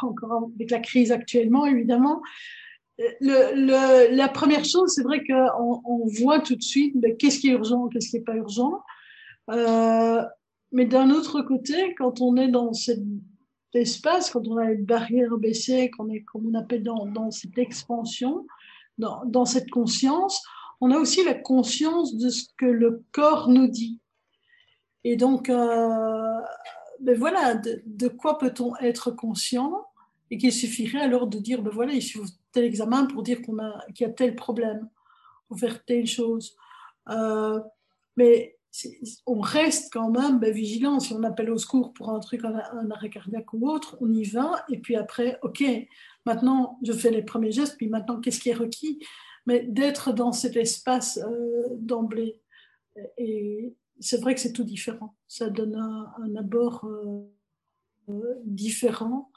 [0.03, 2.23] encore avec la crise actuellement, évidemment,
[2.99, 7.49] le, la première chose, c'est vrai qu'on on voit tout de suite ben, qu'est-ce qui
[7.49, 8.83] est urgent, qu'est-ce qui n'est pas urgent.
[9.51, 10.23] Euh,
[10.73, 13.03] mais d'un autre côté, quand on est dans cette
[13.75, 17.59] espace, quand on a une barrière baissée, qu'on est, comme on appelle dans, dans cette
[17.59, 18.47] expansion,
[18.99, 20.43] dans, dans, cette conscience,
[20.85, 24.01] on a aussi la conscience de ce que le corps nous dit.
[25.03, 26.41] Et donc, euh,
[27.01, 29.87] ben voilà, de, quoi peut-on être conscient
[30.31, 33.59] et qu'il suffirait alors de dire, ben voilà, il suffit tel examen pour dire qu'on
[33.61, 34.87] a, qu'il y a tel problème,
[35.49, 36.55] pour faire telle chose.
[37.09, 37.61] Euh,
[38.19, 38.59] mais
[39.25, 41.01] on reste quand même ben, vigilant.
[41.01, 44.13] Si on appelle au secours pour un truc, un, un, arrêt cardiaque ou autre, on
[44.13, 44.67] y va.
[44.69, 45.65] Et puis après, OK,
[46.27, 48.99] maintenant, je fais les premiers gestes, puis maintenant, qu'est-ce qui est requis?
[49.47, 52.41] Mais d'être dans cet espace euh, d'emblée.
[53.19, 55.15] Et c'est vrai que c'est tout différent.
[55.29, 57.31] Ça donne un, un abord euh,
[58.09, 59.31] euh différent,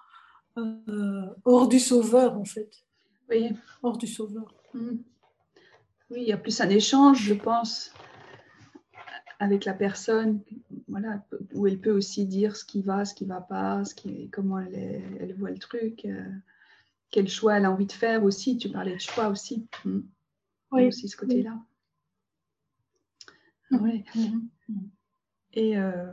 [0.58, 2.86] euh, hors du sauveur, en fait.
[3.30, 3.50] Oui.
[3.84, 4.54] Hors du sauveur.
[4.74, 4.98] Mmh.
[6.10, 7.92] Oui, il y a plus un échange, je pense
[9.40, 10.42] avec la personne,
[10.88, 13.94] voilà, où elle peut aussi dire ce qui va, ce qui ne va pas, ce
[13.94, 16.08] qui, comment elle, elle, voit le truc,
[17.12, 18.58] quel choix elle a envie de faire aussi.
[18.58, 19.68] Tu parlais de choix aussi.
[19.86, 20.00] Mmh.
[20.72, 20.88] Oui.
[20.88, 21.58] Aussi ce côté-là.
[23.72, 23.80] Oui.
[23.80, 24.04] Ouais.
[24.16, 24.74] Mmh.
[25.54, 26.12] Et euh,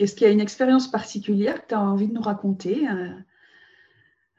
[0.00, 3.24] est-ce qu'il y a une expérience particulière que tu as envie de nous raconter un,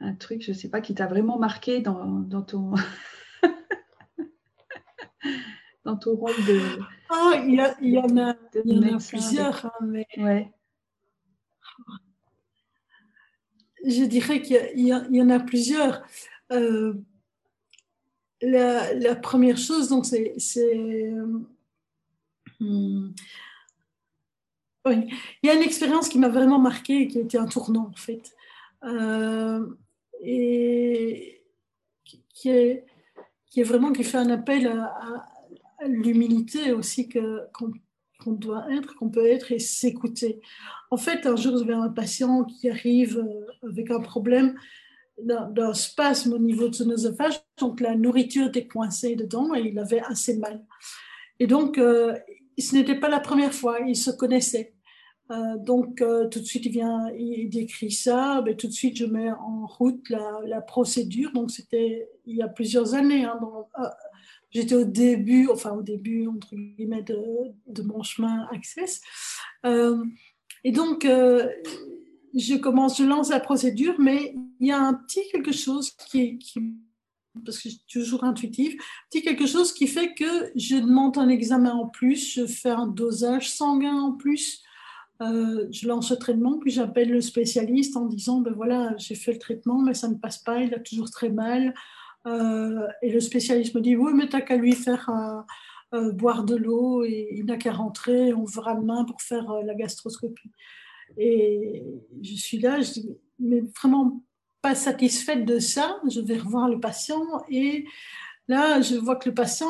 [0.02, 2.74] un truc, je ne sais pas, qui t'a vraiment marqué dans, dans ton.
[5.86, 6.80] dans ton rôle de.
[7.10, 10.08] Ah, il y, a, il y en a, il y en a plusieurs, hein, mais.
[10.18, 10.52] Ouais.
[13.86, 16.02] Je dirais qu'il y, en a plusieurs.
[16.52, 16.94] Euh,
[18.42, 20.36] la, première chose, donc, c'est.
[20.58, 21.40] Euh,
[22.60, 23.14] hmm.
[24.88, 25.10] Il
[25.44, 27.96] y a une expérience qui m'a vraiment marquée et qui a été un tournant, en
[27.96, 28.36] fait.
[28.84, 29.66] Euh,
[30.22, 31.42] et
[32.34, 32.84] qui est,
[33.64, 35.26] vraiment qui fait un appel à,
[35.88, 37.48] l'humilité aussi que,
[38.26, 40.42] qu'on, doit être, qu'on peut être et s'écouter.
[40.90, 44.56] En fait, un jour, j'avais un patient qui arrive euh, avec un problème
[45.22, 49.80] d'un, spasme au niveau de son œsophage, donc la nourriture était coincée dedans et il
[49.80, 50.66] avait assez mal.
[51.40, 52.18] Et donc, euh,
[52.58, 54.74] ce n'était pas la première fois, il se connaissait.
[55.32, 58.42] Euh, donc, tout de suite, il vient, il décrit ça.
[58.46, 61.32] Mais tout de suite, je mets en route la, procédure.
[61.32, 63.24] Donc, c'était il y a plusieurs années.
[63.26, 63.40] Hein,
[64.56, 69.02] J'étais au début, enfin au début, entre guillemets, de, mon chemin Access.
[69.66, 70.02] Euh,
[70.64, 71.50] et donc, euh,
[72.34, 76.38] je commence, je lance la procédure, mais il y a un petit quelque chose qui,
[76.38, 76.62] qui
[77.44, 78.78] parce que je suis toujours intuitive,
[79.10, 82.88] petit quelque chose qui fait que je demande un examen en plus, je fais un
[82.88, 84.64] dosage sanguin en plus,
[85.22, 89.34] euh, je lance le traitement, puis j'appelle le spécialiste en disant, ben voilà, j'ai fait
[89.34, 91.74] le traitement, mais ça ne passe pas, il a toujours très mal.
[92.28, 95.10] Euh, et le spécialiste me dit Oui, mais t'as qu'à lui faire
[95.94, 99.64] euh, boire de l'eau et il n'a qu'à rentrer, on verra demain pour faire euh,
[99.64, 100.52] la gastroscopie.
[101.18, 101.84] Et
[102.22, 104.24] je suis là, je dis Mais vraiment
[104.62, 107.86] pas satisfaite de ça, je vais revoir le patient et
[108.48, 109.70] là, je vois que le patient,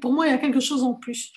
[0.00, 1.32] pour moi, il y a quelque chose en plus.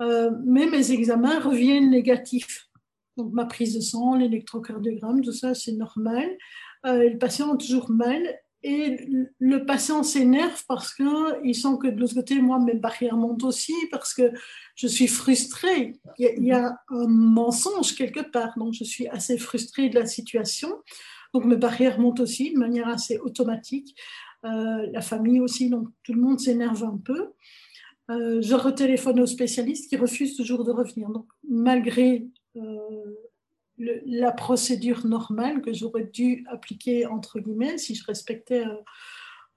[0.00, 2.68] Mais mes examens reviennent négatifs.
[3.16, 6.36] Donc ma prise de sang, l'électrocardiogramme, tout ça, c'est normal.
[6.84, 8.20] Le patient a toujours mal
[8.66, 9.06] et
[9.38, 13.74] le patient s'énerve parce qu'il sent que de l'autre côté, moi, mes barrières montent aussi,
[13.90, 14.32] parce que
[14.74, 16.00] je suis frustrée.
[16.18, 20.70] Il y, a, un mensonge quelque part, donc je suis assez frustrée de la situation.
[21.34, 23.94] Donc mes barrières montent aussi de manière assez automatique.
[24.46, 27.32] Euh, la famille aussi, donc tout le monde s'énerve un peu.
[28.10, 31.10] Euh, je retéléphone au spécialiste qui refuse toujours de revenir.
[31.10, 33.14] Donc malgré euh,
[33.78, 38.76] le, la procédure normale que j'aurais dû appliquer, entre guillemets, si je respectais euh,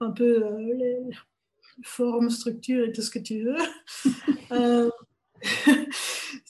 [0.00, 0.96] un peu euh, les
[1.82, 3.56] formes, structures et tout ce que tu veux.
[4.52, 4.90] euh,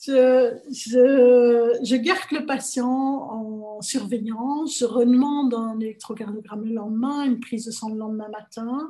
[0.03, 7.39] je, je, je, garde le patient en surveillance, je redemande un électrocardiogramme le lendemain, une
[7.39, 8.89] prise de sang le lendemain matin,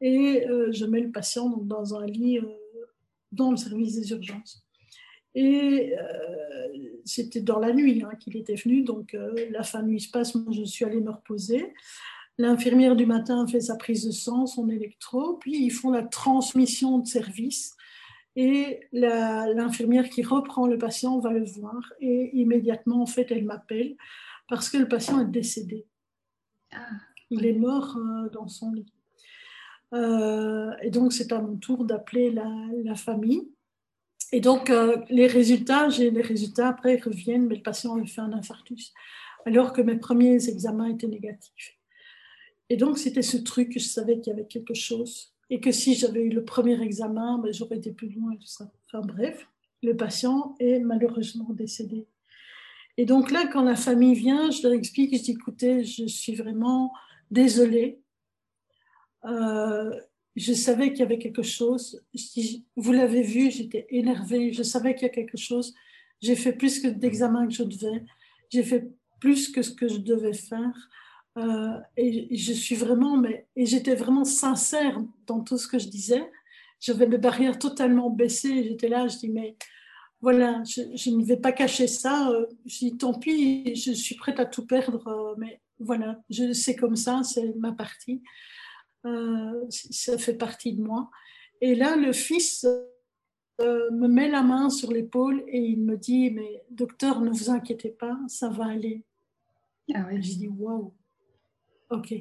[0.00, 2.40] et euh, je mets le patient donc, dans un lit
[3.30, 4.67] dans le service des urgences.
[5.40, 6.66] Et euh,
[7.04, 10.10] c'était dans la nuit hein, qu'il était venu, donc euh, la fin de nuit se
[10.10, 11.72] passe, moi je suis allée me reposer.
[12.38, 16.98] L'infirmière du matin fait sa prise de sang, son électro, puis ils font la transmission
[16.98, 17.76] de service.
[18.34, 23.96] Et l'infirmière qui reprend le patient va le voir et immédiatement, en fait, elle m'appelle
[24.48, 25.86] parce que le patient est décédé.
[26.72, 26.78] Ah,
[27.30, 28.92] Il est mort euh, dans son lit.
[29.94, 32.50] Euh, et donc, c'est à mon tour d'appeler la,
[32.82, 33.52] la, famille.
[34.32, 38.20] Et donc, euh, les résultats, j'ai les résultats après reviennent, mais le patient a fait
[38.20, 38.92] un infarctus,
[39.46, 41.78] alors que mes premiers examens étaient négatifs.
[42.68, 45.72] Et donc, c'était ce truc que je savais qu'il y avait quelque chose, et que
[45.72, 48.70] si j'avais eu le premier examen, ben, j'aurais été plus loin et tout ça.
[48.86, 49.48] Enfin bref,
[49.82, 52.06] le patient est malheureusement décédé.
[52.98, 56.34] Et donc là, quand la famille vient, je leur explique, je dis, écoutez, je suis
[56.34, 56.92] vraiment
[57.30, 58.02] désolée.
[59.24, 59.90] Euh,
[60.38, 62.02] je savais qu'il y avait quelque chose.
[62.76, 64.52] vous l'avez vu, j'étais énervée.
[64.52, 65.74] Je savais qu'il y a quelque chose.
[66.20, 68.04] J'ai fait plus que d'examens que je devais.
[68.50, 68.88] J'ai fait
[69.20, 70.88] plus que ce que je devais faire.
[71.36, 75.88] Euh, et je suis vraiment, mais, et j'étais vraiment sincère dans tout ce que je
[75.88, 76.28] disais.
[76.80, 78.64] J'avais mes barrières totalement baissées.
[78.64, 79.56] J'étais là, je dis, mais
[80.20, 82.30] voilà, je, ne vais pas cacher ça.
[82.30, 86.52] Euh, je dis, tant pis, je suis prête à tout perdre, euh, mais voilà, je
[86.52, 88.22] sais comme ça, c'est ma partie.
[89.70, 91.10] Ça fait partie de moi.
[91.60, 92.66] Et là, le fils
[93.60, 97.90] me met la main sur l'épaule et il me dit, mais docteur, ne vous inquiétez
[97.90, 99.04] pas, ça va aller.
[99.94, 100.20] Ah ouais.
[100.20, 100.92] Je dis, waouh.
[101.90, 102.14] Ok.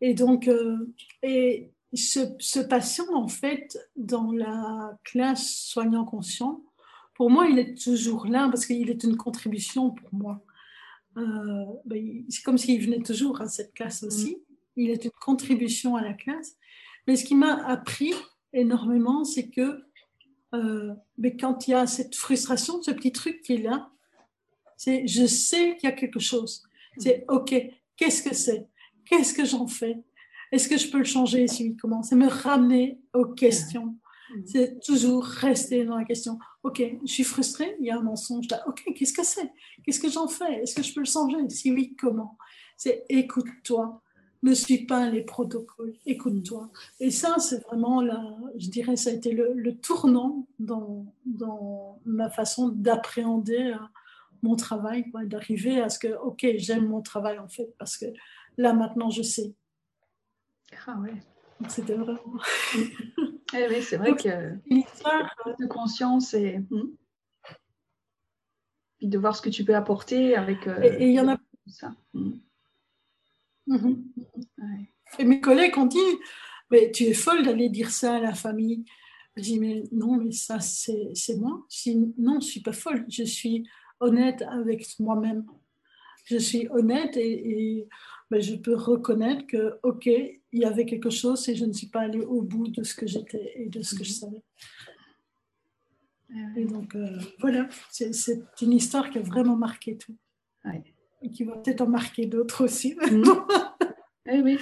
[0.00, 6.62] Et donc, euh, et ce, patient, en fait, dans la classe soignant conscient,
[7.14, 10.44] pour moi, il est toujours là parce qu'il est une contribution pour moi.
[11.16, 14.06] Euh, ben, c'est comme s'il venait toujours à cette classe mm.
[14.06, 14.38] aussi.
[14.76, 16.56] Il est une contribution à la classe.
[17.06, 18.12] Mais ce qui m'a appris
[18.52, 19.82] énormément, c'est que
[20.54, 23.90] euh, mais quand il y a cette frustration, ce petit truc qui est là,
[24.76, 26.62] c'est je sais qu'il y a quelque chose.
[26.98, 27.54] C'est OK,
[27.96, 28.68] qu'est-ce que c'est?
[29.04, 29.98] Qu'est-ce que j'en fais?
[30.52, 33.96] Est-ce que je peux le changer si oui, comment C'est me ramener aux questions?
[34.44, 36.38] C'est toujours rester dans la question.
[36.64, 38.62] Ok, je suis frustrée, il y a un mensonge là.
[38.66, 39.52] Ok, qu'est-ce que c'est?
[39.84, 40.62] Qu'est-ce que j'en fais?
[40.62, 41.48] Est-ce que je peux le changer?
[41.48, 42.36] Si oui, comment?
[42.76, 44.02] C'est écoute-toi,
[44.42, 46.70] ne suis pas les protocoles, écoute-toi.
[47.00, 48.22] Et ça, c'est vraiment, la,
[48.56, 53.78] je dirais, ça a été le, tournant dans, dans, ma façon d'appréhender euh,
[54.42, 58.06] mon travail, d'arriver à ce que, ok, j'aime mon travail en fait, parce que
[58.58, 59.54] là maintenant je sais.
[60.86, 61.14] Ah ouais.
[61.68, 62.20] C'était vraiment.
[63.54, 66.90] eh oui, c'est vrai que l'histoire de conscience et hmm.
[68.98, 70.66] puis de voir ce que tu peux apporter avec.
[70.66, 71.94] Euh, et il y en a ça.
[73.66, 74.04] Mhm.
[75.18, 75.98] Et mes collègues ont dit
[76.70, 78.84] Mais tu es folle d'aller dire ça à la famille.
[79.36, 81.64] Je dis Mais non, mais ça, c'est moi.
[81.70, 83.04] Je Non, je ne suis pas folle.
[83.08, 83.68] Je suis
[84.00, 85.44] honnête avec moi-même.
[86.24, 87.86] Je suis honnête et,
[88.30, 91.86] ben, je peux reconnaître que, OK, il y avait quelque chose et je ne suis
[91.86, 94.16] pas allée au bout de ce que j'étais et de ce que je mhm.
[94.16, 94.42] savais.
[96.56, 100.16] Et donc, euh, voilà, c'est une histoire qui a vraiment marqué tout.
[100.64, 100.82] Ouais
[101.32, 102.96] qui va peut-être en marquer d'autres aussi.
[103.10, 103.24] Mm.
[104.28, 104.58] Eh oui.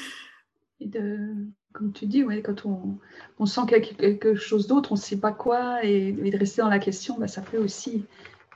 [0.78, 2.98] Et de, comme tu dis, ouais, quand on,
[3.38, 6.38] on sent qu'il y a quelque chose d'autre, on ne sait pas quoi, et, de
[6.38, 8.04] rester dans la question, bah, ça peut aussi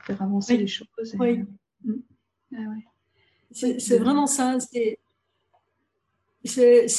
[0.05, 1.15] faire avancer les choses.
[1.19, 1.43] oui.
[1.83, 1.93] Mm.
[2.55, 2.61] Ah
[3.51, 4.57] c'est vraiment ça.
[4.59, 4.99] C'est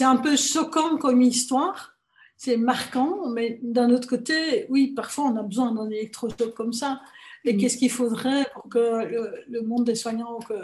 [0.04, 1.96] un peu choquant comme histoire.
[2.36, 7.00] C'est marquant, mais d'un autre côté, oui, parfois on a besoin d'un électrochoc comme ça.
[7.44, 7.58] Et mm.
[7.58, 10.54] qu'est-ce qu'il faudrait pour que le, le, monde des soignants, que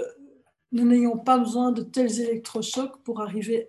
[0.73, 3.69] nous n'ayons pas besoin de tels électrochocs pour arriver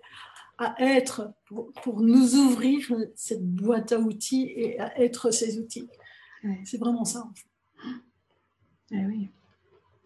[0.58, 5.88] à être, pour, nous ouvrir cette boîte à outils et à être ces outils.
[6.64, 7.20] C'est vraiment ça.
[7.20, 7.46] En fait.
[8.90, 9.28] Eh oui.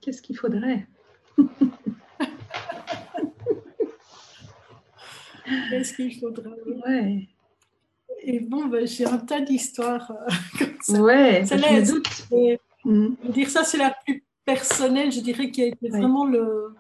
[0.01, 0.87] Qu'est-ce qu'il faudrait?
[5.71, 6.51] Qu'est-ce qu'il faudrait?
[6.87, 7.29] Ouais.
[8.25, 10.29] Et bon, ben, j'ai un tas d'histoires euh,
[10.59, 11.01] comme ça.
[11.01, 12.09] Ouais, ça je doute.
[12.85, 13.15] Mm.
[13.31, 16.75] Dire ça, c'est la plus personnelle, je dirais, qui a été vraiment le,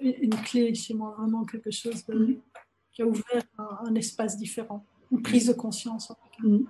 [0.00, 2.34] une clé chez moi, vraiment quelque chose mm.
[2.92, 6.12] qui a ouvert un, espace différent, une prise de conscience.
[6.40, 6.64] Mm.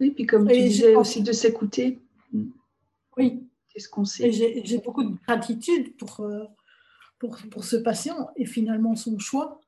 [0.00, 1.98] Oui, puis comme tu disais aussi de s'écouter.
[2.32, 2.50] Mm.
[3.16, 3.46] Oui.
[3.72, 4.30] Qu'est-ce qu'on sait?
[4.32, 6.44] J'ai beaucoup de gratitude pour, euh,
[7.18, 9.60] pour, pour, ce patient et finalement son choix.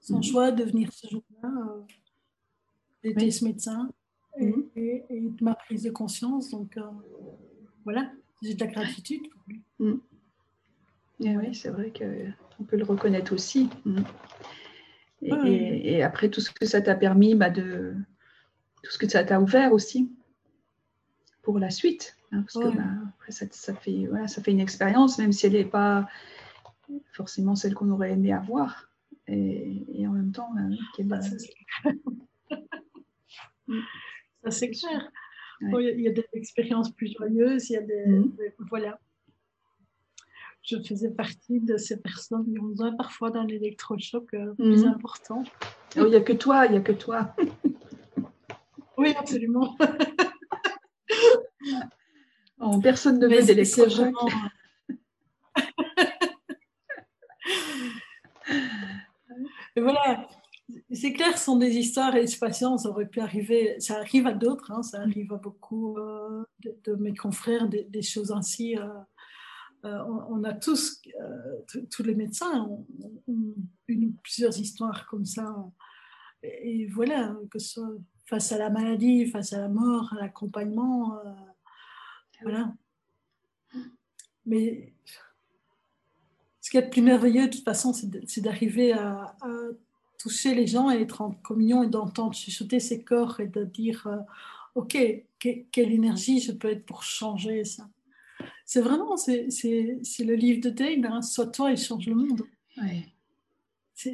[0.00, 3.90] Son choix de venir ce jour-là, euh, d'être ce médecin
[4.38, 6.50] et, de ma prise de conscience.
[6.50, 6.82] Donc euh,
[7.82, 9.62] voilà, j'ai de la gratitude pour lui.
[11.20, 13.70] Eh oui, c'est vrai qu'on peut le reconnaître aussi.
[13.84, 14.02] Mm.
[15.22, 17.94] Et, après, tout ce que ça t'a permis, bah, de,
[18.82, 20.12] tout ce que ça t'a ouvert aussi
[21.42, 22.16] pour la suite.
[22.32, 22.82] Hein, parce que bah,
[23.14, 26.08] après, ça, fait, voilà, ça fait une expérience, même si elle n'est pas
[27.12, 28.90] forcément celle qu'on aurait aimé avoir.
[29.26, 30.50] Et, en même temps,
[31.00, 31.36] bah, ça
[34.50, 35.10] c'est clair.
[35.62, 38.06] il y a des expériences plus joyeuses, il y a des.
[38.06, 38.36] Mm.
[38.70, 39.00] Voilà
[40.66, 44.88] je faisais partie de ces personnes qui ont besoin parfois d'un électrochoc euh, plus mhm.
[44.88, 45.44] important.
[45.96, 47.34] Oh, il n'y a que toi, il n'y a que toi.
[48.98, 49.76] oui, absolument.
[52.58, 54.14] Oh, personne ne veut d'électrochoc.
[59.76, 60.26] Voilà,
[60.90, 64.32] c'est clair, sont des histoires et les patients, ça aurait pu arriver, ça arrive à
[64.32, 66.44] d'autres, hein, ça arrive à beaucoup euh,
[66.84, 68.78] de, mes confrères, des, choses ainsi.
[68.78, 68.88] Euh,
[69.84, 71.02] euh, on, a tous,
[71.90, 72.86] tous les médecins ont,
[73.88, 75.54] une plusieurs histoires comme ça.
[76.42, 77.92] Et, voilà, que ce soit
[78.26, 81.18] face à la maladie, face à la mort, à l'accompagnement,
[82.42, 82.72] voilà.
[84.44, 84.92] Mais
[86.60, 89.36] ce qui est le plus merveilleux, de toute façon, c'est d'arriver à,
[90.18, 94.06] toucher les gens et être en communion et d'entendre chuchoter ces corps et de dire
[94.06, 94.16] euh,
[94.74, 94.96] Ok,
[95.38, 97.88] quelle énergie je peux être pour changer ça?
[98.68, 102.42] C'est vraiment, c'est le livre de Dane, hein, Sois toi et change le monde.
[102.76, 103.06] Ouais.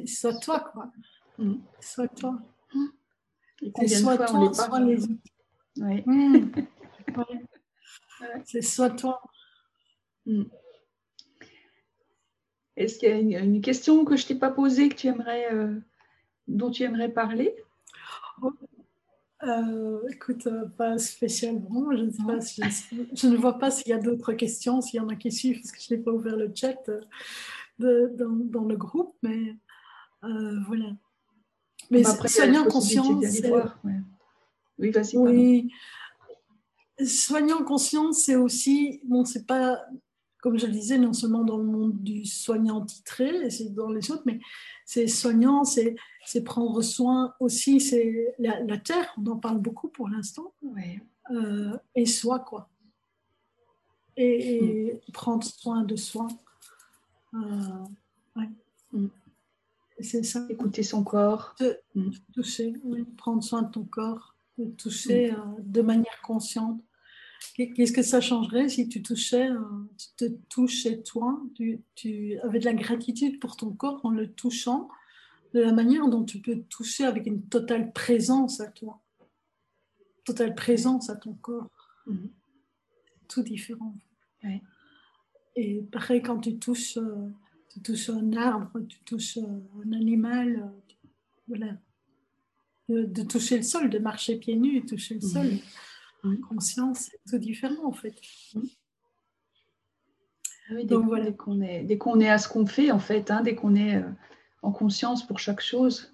[0.05, 0.91] Sois toi, quoi.
[1.39, 1.55] Mm.
[1.79, 2.39] Sois toi.
[2.71, 2.85] Mm.
[3.81, 5.13] Et soit toi, soit les autres.
[5.77, 6.03] Ouais.
[6.05, 6.51] Mm.
[8.45, 9.19] C'est soit toi.
[12.75, 15.51] Est-ce qu'il y a une, question que je ne t'ai pas posée que tu aimerais
[15.51, 15.79] euh,
[16.47, 17.55] dont tu aimerais parler?
[19.47, 21.91] Euh, Écoute, euh, pas spécialement.
[21.91, 22.39] Je ne, sais pas
[23.13, 25.59] je, ne vois pas s'il y a d'autres questions, s'il y en a qui suivent,
[25.61, 29.57] parce que je n'ai pas ouvert le chat euh, dans, le groupe, mais
[30.21, 30.91] voilà.
[31.91, 33.41] Mais soignant conscience.
[34.79, 35.17] Oui, vas-y.
[35.17, 35.71] Oui.
[37.05, 39.83] Soignant conscience, c'est aussi, bon, c'est pas,
[40.43, 44.11] comme je le disais, non seulement dans le monde du soignant titré, c'est dans les
[44.11, 44.41] autres, mais
[44.85, 45.95] c'est soignant, c'est
[46.43, 50.53] prendre soin aussi, c'est la, terre, on en parle beaucoup pour l'instant,
[51.31, 52.67] euh, et soi, quoi.
[54.17, 55.11] Et, hmm.
[55.13, 56.27] prendre soin de soi.
[57.33, 57.39] Euh,
[58.35, 58.49] ouais.
[58.91, 59.07] Hmm.
[60.01, 60.45] C'est ça.
[60.49, 61.55] Écouter son corps.
[61.95, 62.11] Hmm.
[62.33, 62.73] toucher,
[63.15, 66.81] prendre soin de ton corps, de toucher euh, de manière consciente.
[67.55, 69.49] Qu'est-ce que ça changerait si tu touchais,
[70.17, 74.31] tu te chez toi, tu, tu avais de la gratitude pour ton corps en le
[74.31, 74.89] touchant,
[75.53, 79.01] de la manière dont tu peux toucher avec une totale présence à toi,
[80.25, 81.69] totale présence à ton corps.
[82.07, 82.29] Mhm.
[83.27, 83.95] Tout différent.
[85.55, 87.29] Et pareil, quand tu touches, euh,
[87.69, 91.07] tu touches un arbre, tu touches euh, un animal, euh,
[91.47, 91.77] voilà.
[92.89, 95.47] De, toucher le sol, de marcher pieds nus, toucher le sol.
[96.49, 98.15] Conscience, c'est tout différent en fait.
[100.69, 101.31] Ah dès, voilà.
[101.31, 104.01] qu'on est, dès qu'on est à ce qu'on fait, en fait, hein, dès qu'on est
[104.61, 106.13] en conscience pour chaque chose,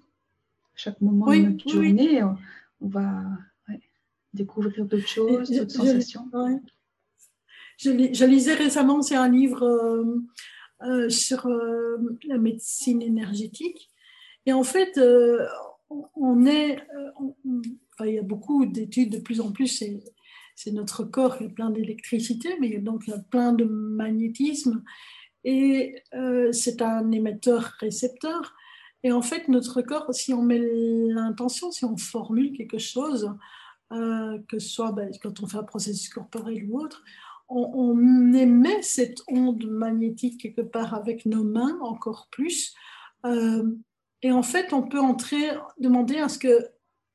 [0.74, 3.22] chaque moment de notre journée, on, va
[4.34, 6.28] découvrir d'autres choses, d'autres sensations.
[7.78, 10.22] Je, lisais récemment, c'est un livre euh,
[10.82, 13.90] euh, sur euh, la médecine énergétique.
[14.44, 15.00] Et en fait,
[16.14, 16.78] on est,
[18.06, 19.82] il y a beaucoup d'études de plus en plus,
[20.56, 24.82] c'est notre corps, y a plein d'électricité, mais il y a donc plein de magnétisme
[25.44, 28.54] et euh, c'est un émetteur-récepteur.
[29.02, 33.34] Et en fait, notre corps, si on met l'intention, si on formule quelque chose,
[33.92, 37.02] euh, que ce soit ben, quand on fait un processus corporel ou autre,
[37.48, 42.74] on, émet cette onde magnétique quelque part avec nos mains encore plus.
[43.26, 43.64] Euh,
[44.22, 46.68] et en fait, on peut entrer, demander à ce que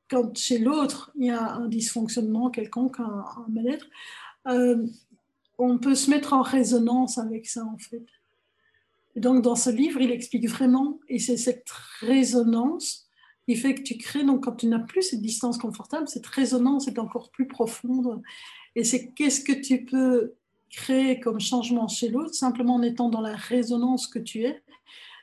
[0.09, 3.87] quand chez l'autre, il y a un dysfonctionnement quelconque, un, mal-être,
[5.57, 8.05] on peut se mettre en résonance avec ça, en fait.
[9.15, 11.69] Donc, dans ce livre, il explique vraiment, et c'est cette
[12.01, 13.07] résonance
[13.47, 16.87] qui fait que tu crées, donc quand tu n'as plus cette distance confortable, cette résonance
[16.87, 18.21] est encore plus profonde.
[18.75, 20.33] Et c'est qu'est-ce que tu peux
[20.69, 24.61] créer comme changement chez l'autre, simplement en étant dans la résonance que tu es,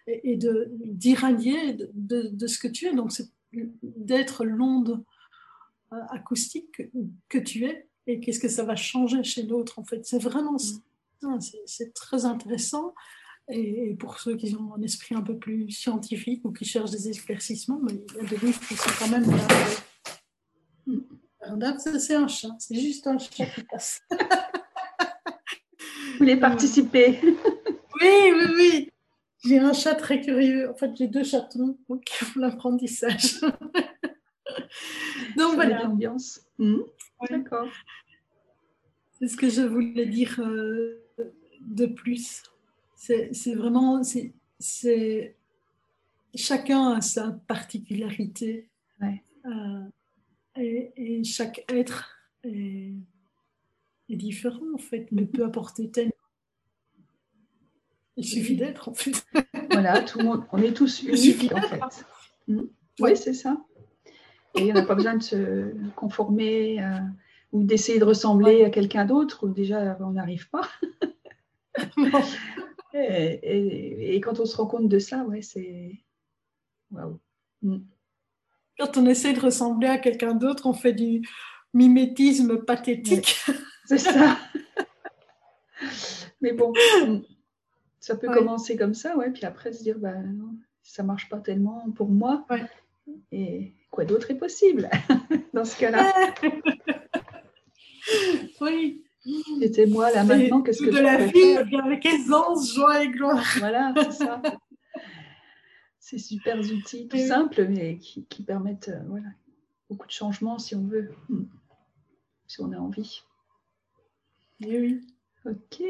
[0.06, 2.94] et, d'irradier de, de, ce que tu es.
[2.94, 3.28] Donc, c'est
[3.82, 5.04] d'être l'onde
[5.92, 6.82] euh, acoustique
[7.28, 10.04] que tu es et qu'est-ce que ça va changer chez l'autre en fait.
[10.04, 10.56] C'est vraiment
[11.22, 11.38] mm.
[11.66, 12.94] c'est très intéressant.
[13.48, 17.08] Et, pour ceux qui ont un esprit un peu plus scientifique ou qui cherchent des
[17.08, 19.36] éclaircissements, mais il y a des livres qui sont quand même là.
[21.98, 24.00] C'est un chat, c'est juste un chat qui passe.
[24.10, 24.18] Vous
[26.18, 27.34] voulez participer Oui,
[28.00, 28.91] oui, oui.
[29.44, 30.70] J'ai un chat très curieux.
[30.70, 31.76] En fait, j'ai deux chatons
[32.06, 33.40] qui font l'apprentissage.
[35.36, 35.82] Donc voilà.
[35.82, 36.40] L'ambiance.
[36.58, 36.82] Hmm.
[37.28, 37.68] D'accord.
[39.12, 41.04] C'est ce que je voulais dire euh,
[41.60, 42.42] de plus.
[42.94, 45.36] C'est vraiment, c'est
[46.34, 48.68] chacun a sa particularité.
[49.46, 49.84] Euh,
[50.56, 52.94] et, chaque être est,
[54.08, 56.12] différent en fait, mais peut apporter tellement.
[58.22, 59.26] Il suffit d'être en fait.
[59.72, 61.80] voilà, tout le monde, on est tous uniques en fait.
[62.46, 62.62] Hmm.
[63.00, 63.56] Oui, c'est ça.
[64.54, 66.98] Et on n'a pas besoin de se conformer euh,
[67.50, 70.68] ou d'essayer de ressembler à quelqu'un d'autre, ou déjà on n'arrive pas.
[72.94, 75.98] et, et, quand on se rend compte de ça, ouais, c'est.
[76.92, 77.18] Waouh!
[77.62, 77.78] Mm.
[78.78, 81.26] quand on essaie de ressembler à quelqu'un d'autre, on fait du
[81.74, 83.40] mimétisme pathétique.
[83.86, 84.38] c'est ça.
[86.40, 86.72] Mais bon,
[88.02, 91.38] ça peut commencer comme ça, ouais, puis après se dire, bah, non, ça marche pas
[91.38, 92.44] tellement pour moi.
[93.30, 94.90] Et quoi d'autre est possible
[95.54, 96.12] dans ce cas-là?
[98.60, 99.04] Oui.
[99.60, 103.44] C'était moi là maintenant, qu'est-ce que de la vie avec aisance, joie et gloire.
[103.58, 104.42] Voilà, c'est ça.
[106.00, 109.28] Ces super outils tout simples, mais qui, permettent euh, voilà,
[109.88, 111.44] beaucoup de changements si on veut, hmm.
[112.48, 113.22] si on a envie.
[114.60, 115.00] Et oui.
[115.46, 115.82] Ok.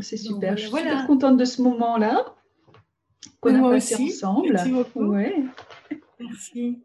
[0.00, 0.56] C'est super.
[0.56, 2.34] je suis super contente de ce moment-là
[3.40, 4.52] qu'on a passé ensemble.
[4.52, 5.14] Merci beaucoup.
[6.20, 6.82] Merci.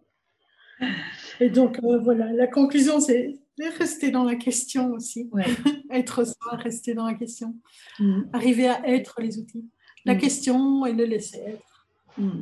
[1.39, 3.39] Et donc, euh, voilà, la conclusion, c'est
[3.77, 5.29] rester dans la question aussi.
[5.91, 7.55] être soi, rester dans la question.
[7.99, 8.23] Mm.
[8.33, 9.69] Arriver à être les outils.
[10.05, 10.17] La mm.
[10.17, 11.87] question et le laisser être.
[12.17, 12.41] Mm.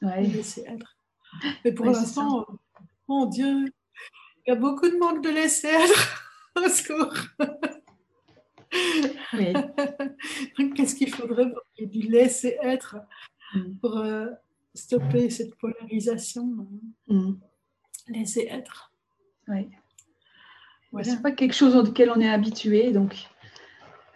[0.00, 0.98] Le laisser être.
[1.64, 2.46] Mais pour l'instant,
[3.08, 3.66] mon Dieu,
[4.46, 6.30] il y a beaucoup de manque de laisser être.
[6.56, 7.12] Au secours.
[10.76, 12.96] Qu'est-ce qu'il faudrait pour qu'il laisser être
[13.80, 14.26] pour euh,
[14.74, 16.66] stopper cette polarisation
[18.08, 18.92] Laisser être.
[19.48, 19.68] Oui.
[20.92, 21.08] Voilà.
[21.08, 23.28] C'est pas quelque chose auquel on est habitué, donc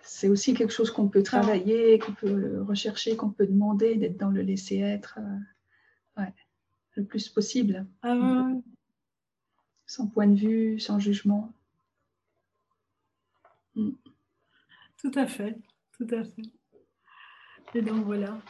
[0.02, 4.30] c'est aussi quelque chose qu'on peut travailler, qu'on peut rechercher, qu'on peut demander, d'être dans
[4.30, 5.18] le laisser être
[6.18, 6.22] euh,
[6.94, 7.86] le plus possible.
[8.02, 8.50] Ah
[9.88, 11.52] sans point de vue, sans jugement.
[13.74, 13.90] Mm.
[15.00, 15.56] Tout à fait,
[15.96, 16.42] tout à fait.
[17.74, 18.40] Et donc voilà.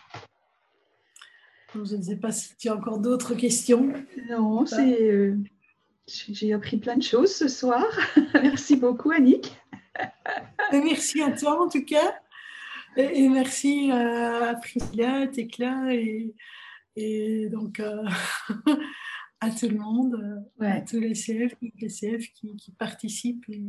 [1.74, 3.92] je ne sais pas si tu as encore d'autres questions.
[4.30, 5.10] Non, c'est.
[5.10, 5.36] Euh,
[6.06, 7.84] j'ai appris plein de choses ce soir.
[8.34, 9.54] merci beaucoup, Annick.
[10.72, 12.18] merci à toi, en tout cas.
[12.96, 16.34] Et, merci à Priscilla, Tecla et,
[16.96, 18.02] et donc euh,
[19.40, 23.64] à tout le monde, à tous les CF, les CF qui, qui participent et.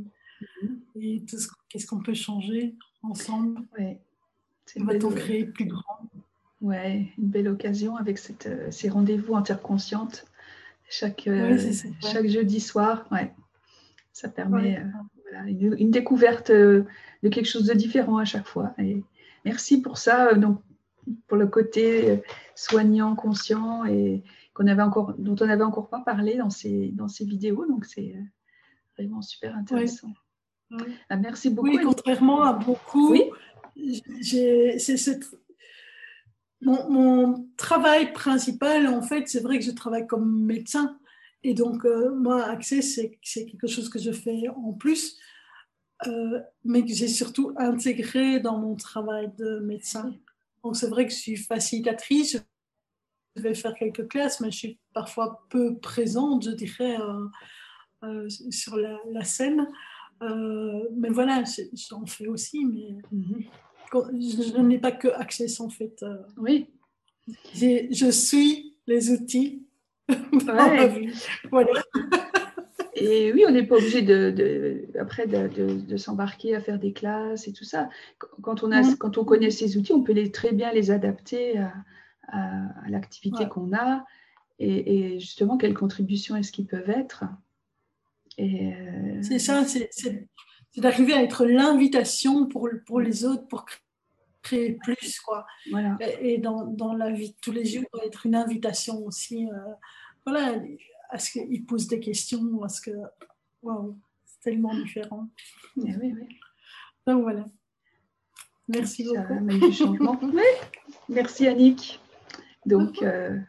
[0.95, 3.61] Et tout ce, qu'est-ce qu'on peut changer ensemble?
[3.77, 3.99] Ouais.
[4.75, 5.99] Va-t-on créer plus grand
[6.61, 10.29] Ouais, une belle occasion avec cette, euh, ces rendez-vous interconscientes
[10.89, 11.57] chaque, euh,
[12.01, 13.07] chaque jeudi soir.
[13.11, 13.33] Ouais.
[14.11, 14.79] Ça permet
[15.33, 16.83] euh, une, découverte euh,
[17.23, 18.73] de quelque chose de différent à chaque fois.
[18.79, 19.03] Et
[19.45, 20.61] merci pour ça, donc,
[21.27, 22.21] pour le côté
[22.55, 24.23] soignant, conscient et
[24.53, 27.65] qu'on avait encore, dont on n'avait encore pas parlé dans ces, dans ces vidéos.
[27.65, 28.15] Donc, c'est
[28.97, 30.09] vraiment super intéressant.
[31.09, 31.69] Ah, merci beaucoup.
[31.69, 33.15] Oui, contrairement à beaucoup,
[34.21, 35.25] c'est cette
[36.61, 40.97] mon, travail principal, en fait, c'est vrai que je travaille comme médecin.
[41.43, 45.17] Et donc, euh, moi, Accès, c'est quelque chose que je fais en plus,
[46.07, 50.13] euh, mais que j'ai surtout intégré dans mon travail de médecin.
[50.63, 52.37] Donc, c'est vrai que je suis facilitatrice,
[53.35, 56.97] je vais faire quelques classes, mais je suis parfois peu présente, je dirais,
[58.03, 59.65] euh, sur la, scène.
[60.21, 61.43] Mais voilà,
[61.73, 62.97] j'en fais aussi, mais...
[63.11, 63.43] Mhm
[63.93, 66.03] je n'ai pas que Access en fait.
[66.03, 66.17] Euh.
[66.37, 66.67] Oui.
[67.53, 69.65] Je suis les outils.
[70.33, 70.87] voilà.
[72.95, 77.53] Et oui, on n'est pas obligé de, après de, s'embarquer à faire des classes et
[77.53, 77.89] tout ça.
[78.41, 78.97] Quand on, a, mm.
[78.97, 81.73] quand on connaît ces outils, on peut les, très bien les adapter à,
[82.87, 84.05] l'activité qu'on a
[84.59, 87.23] et, justement quelles contributions est-ce qu'ils peuvent être?
[88.39, 90.27] Euh, c'est ça, c'est
[90.77, 93.65] d'arriver à être l'invitation pour, pour les autres, pour
[94.41, 95.19] créer plus.
[95.19, 95.45] Quoi.
[95.71, 95.97] Voilà.
[96.21, 99.73] Et, dans, dans, la vie de tous les jours, être une invitation aussi euh,
[100.25, 100.55] voilà,
[101.09, 102.91] à ce qu'ils posent des questions, à ce que.
[103.61, 105.27] Waouh, c'est tellement différent.
[105.77, 106.39] Eh oui, oui.
[107.05, 107.45] Donc voilà.
[108.67, 109.45] Merci beaucoup.
[109.47, 110.19] du changement.
[111.09, 111.99] Merci Annick.
[112.65, 113.39] Donc, euh,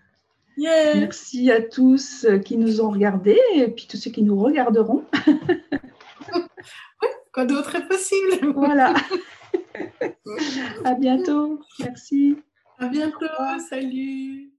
[0.57, 5.05] merci à tous qui nous ont regardés et puis tous ceux qui nous regarderont.
[7.33, 8.53] Quoi d'autre est possible?
[8.55, 8.95] Voilà.
[10.85, 11.61] à bientôt.
[11.79, 12.37] Merci.
[12.79, 13.27] À bientôt.
[13.69, 14.50] Salut.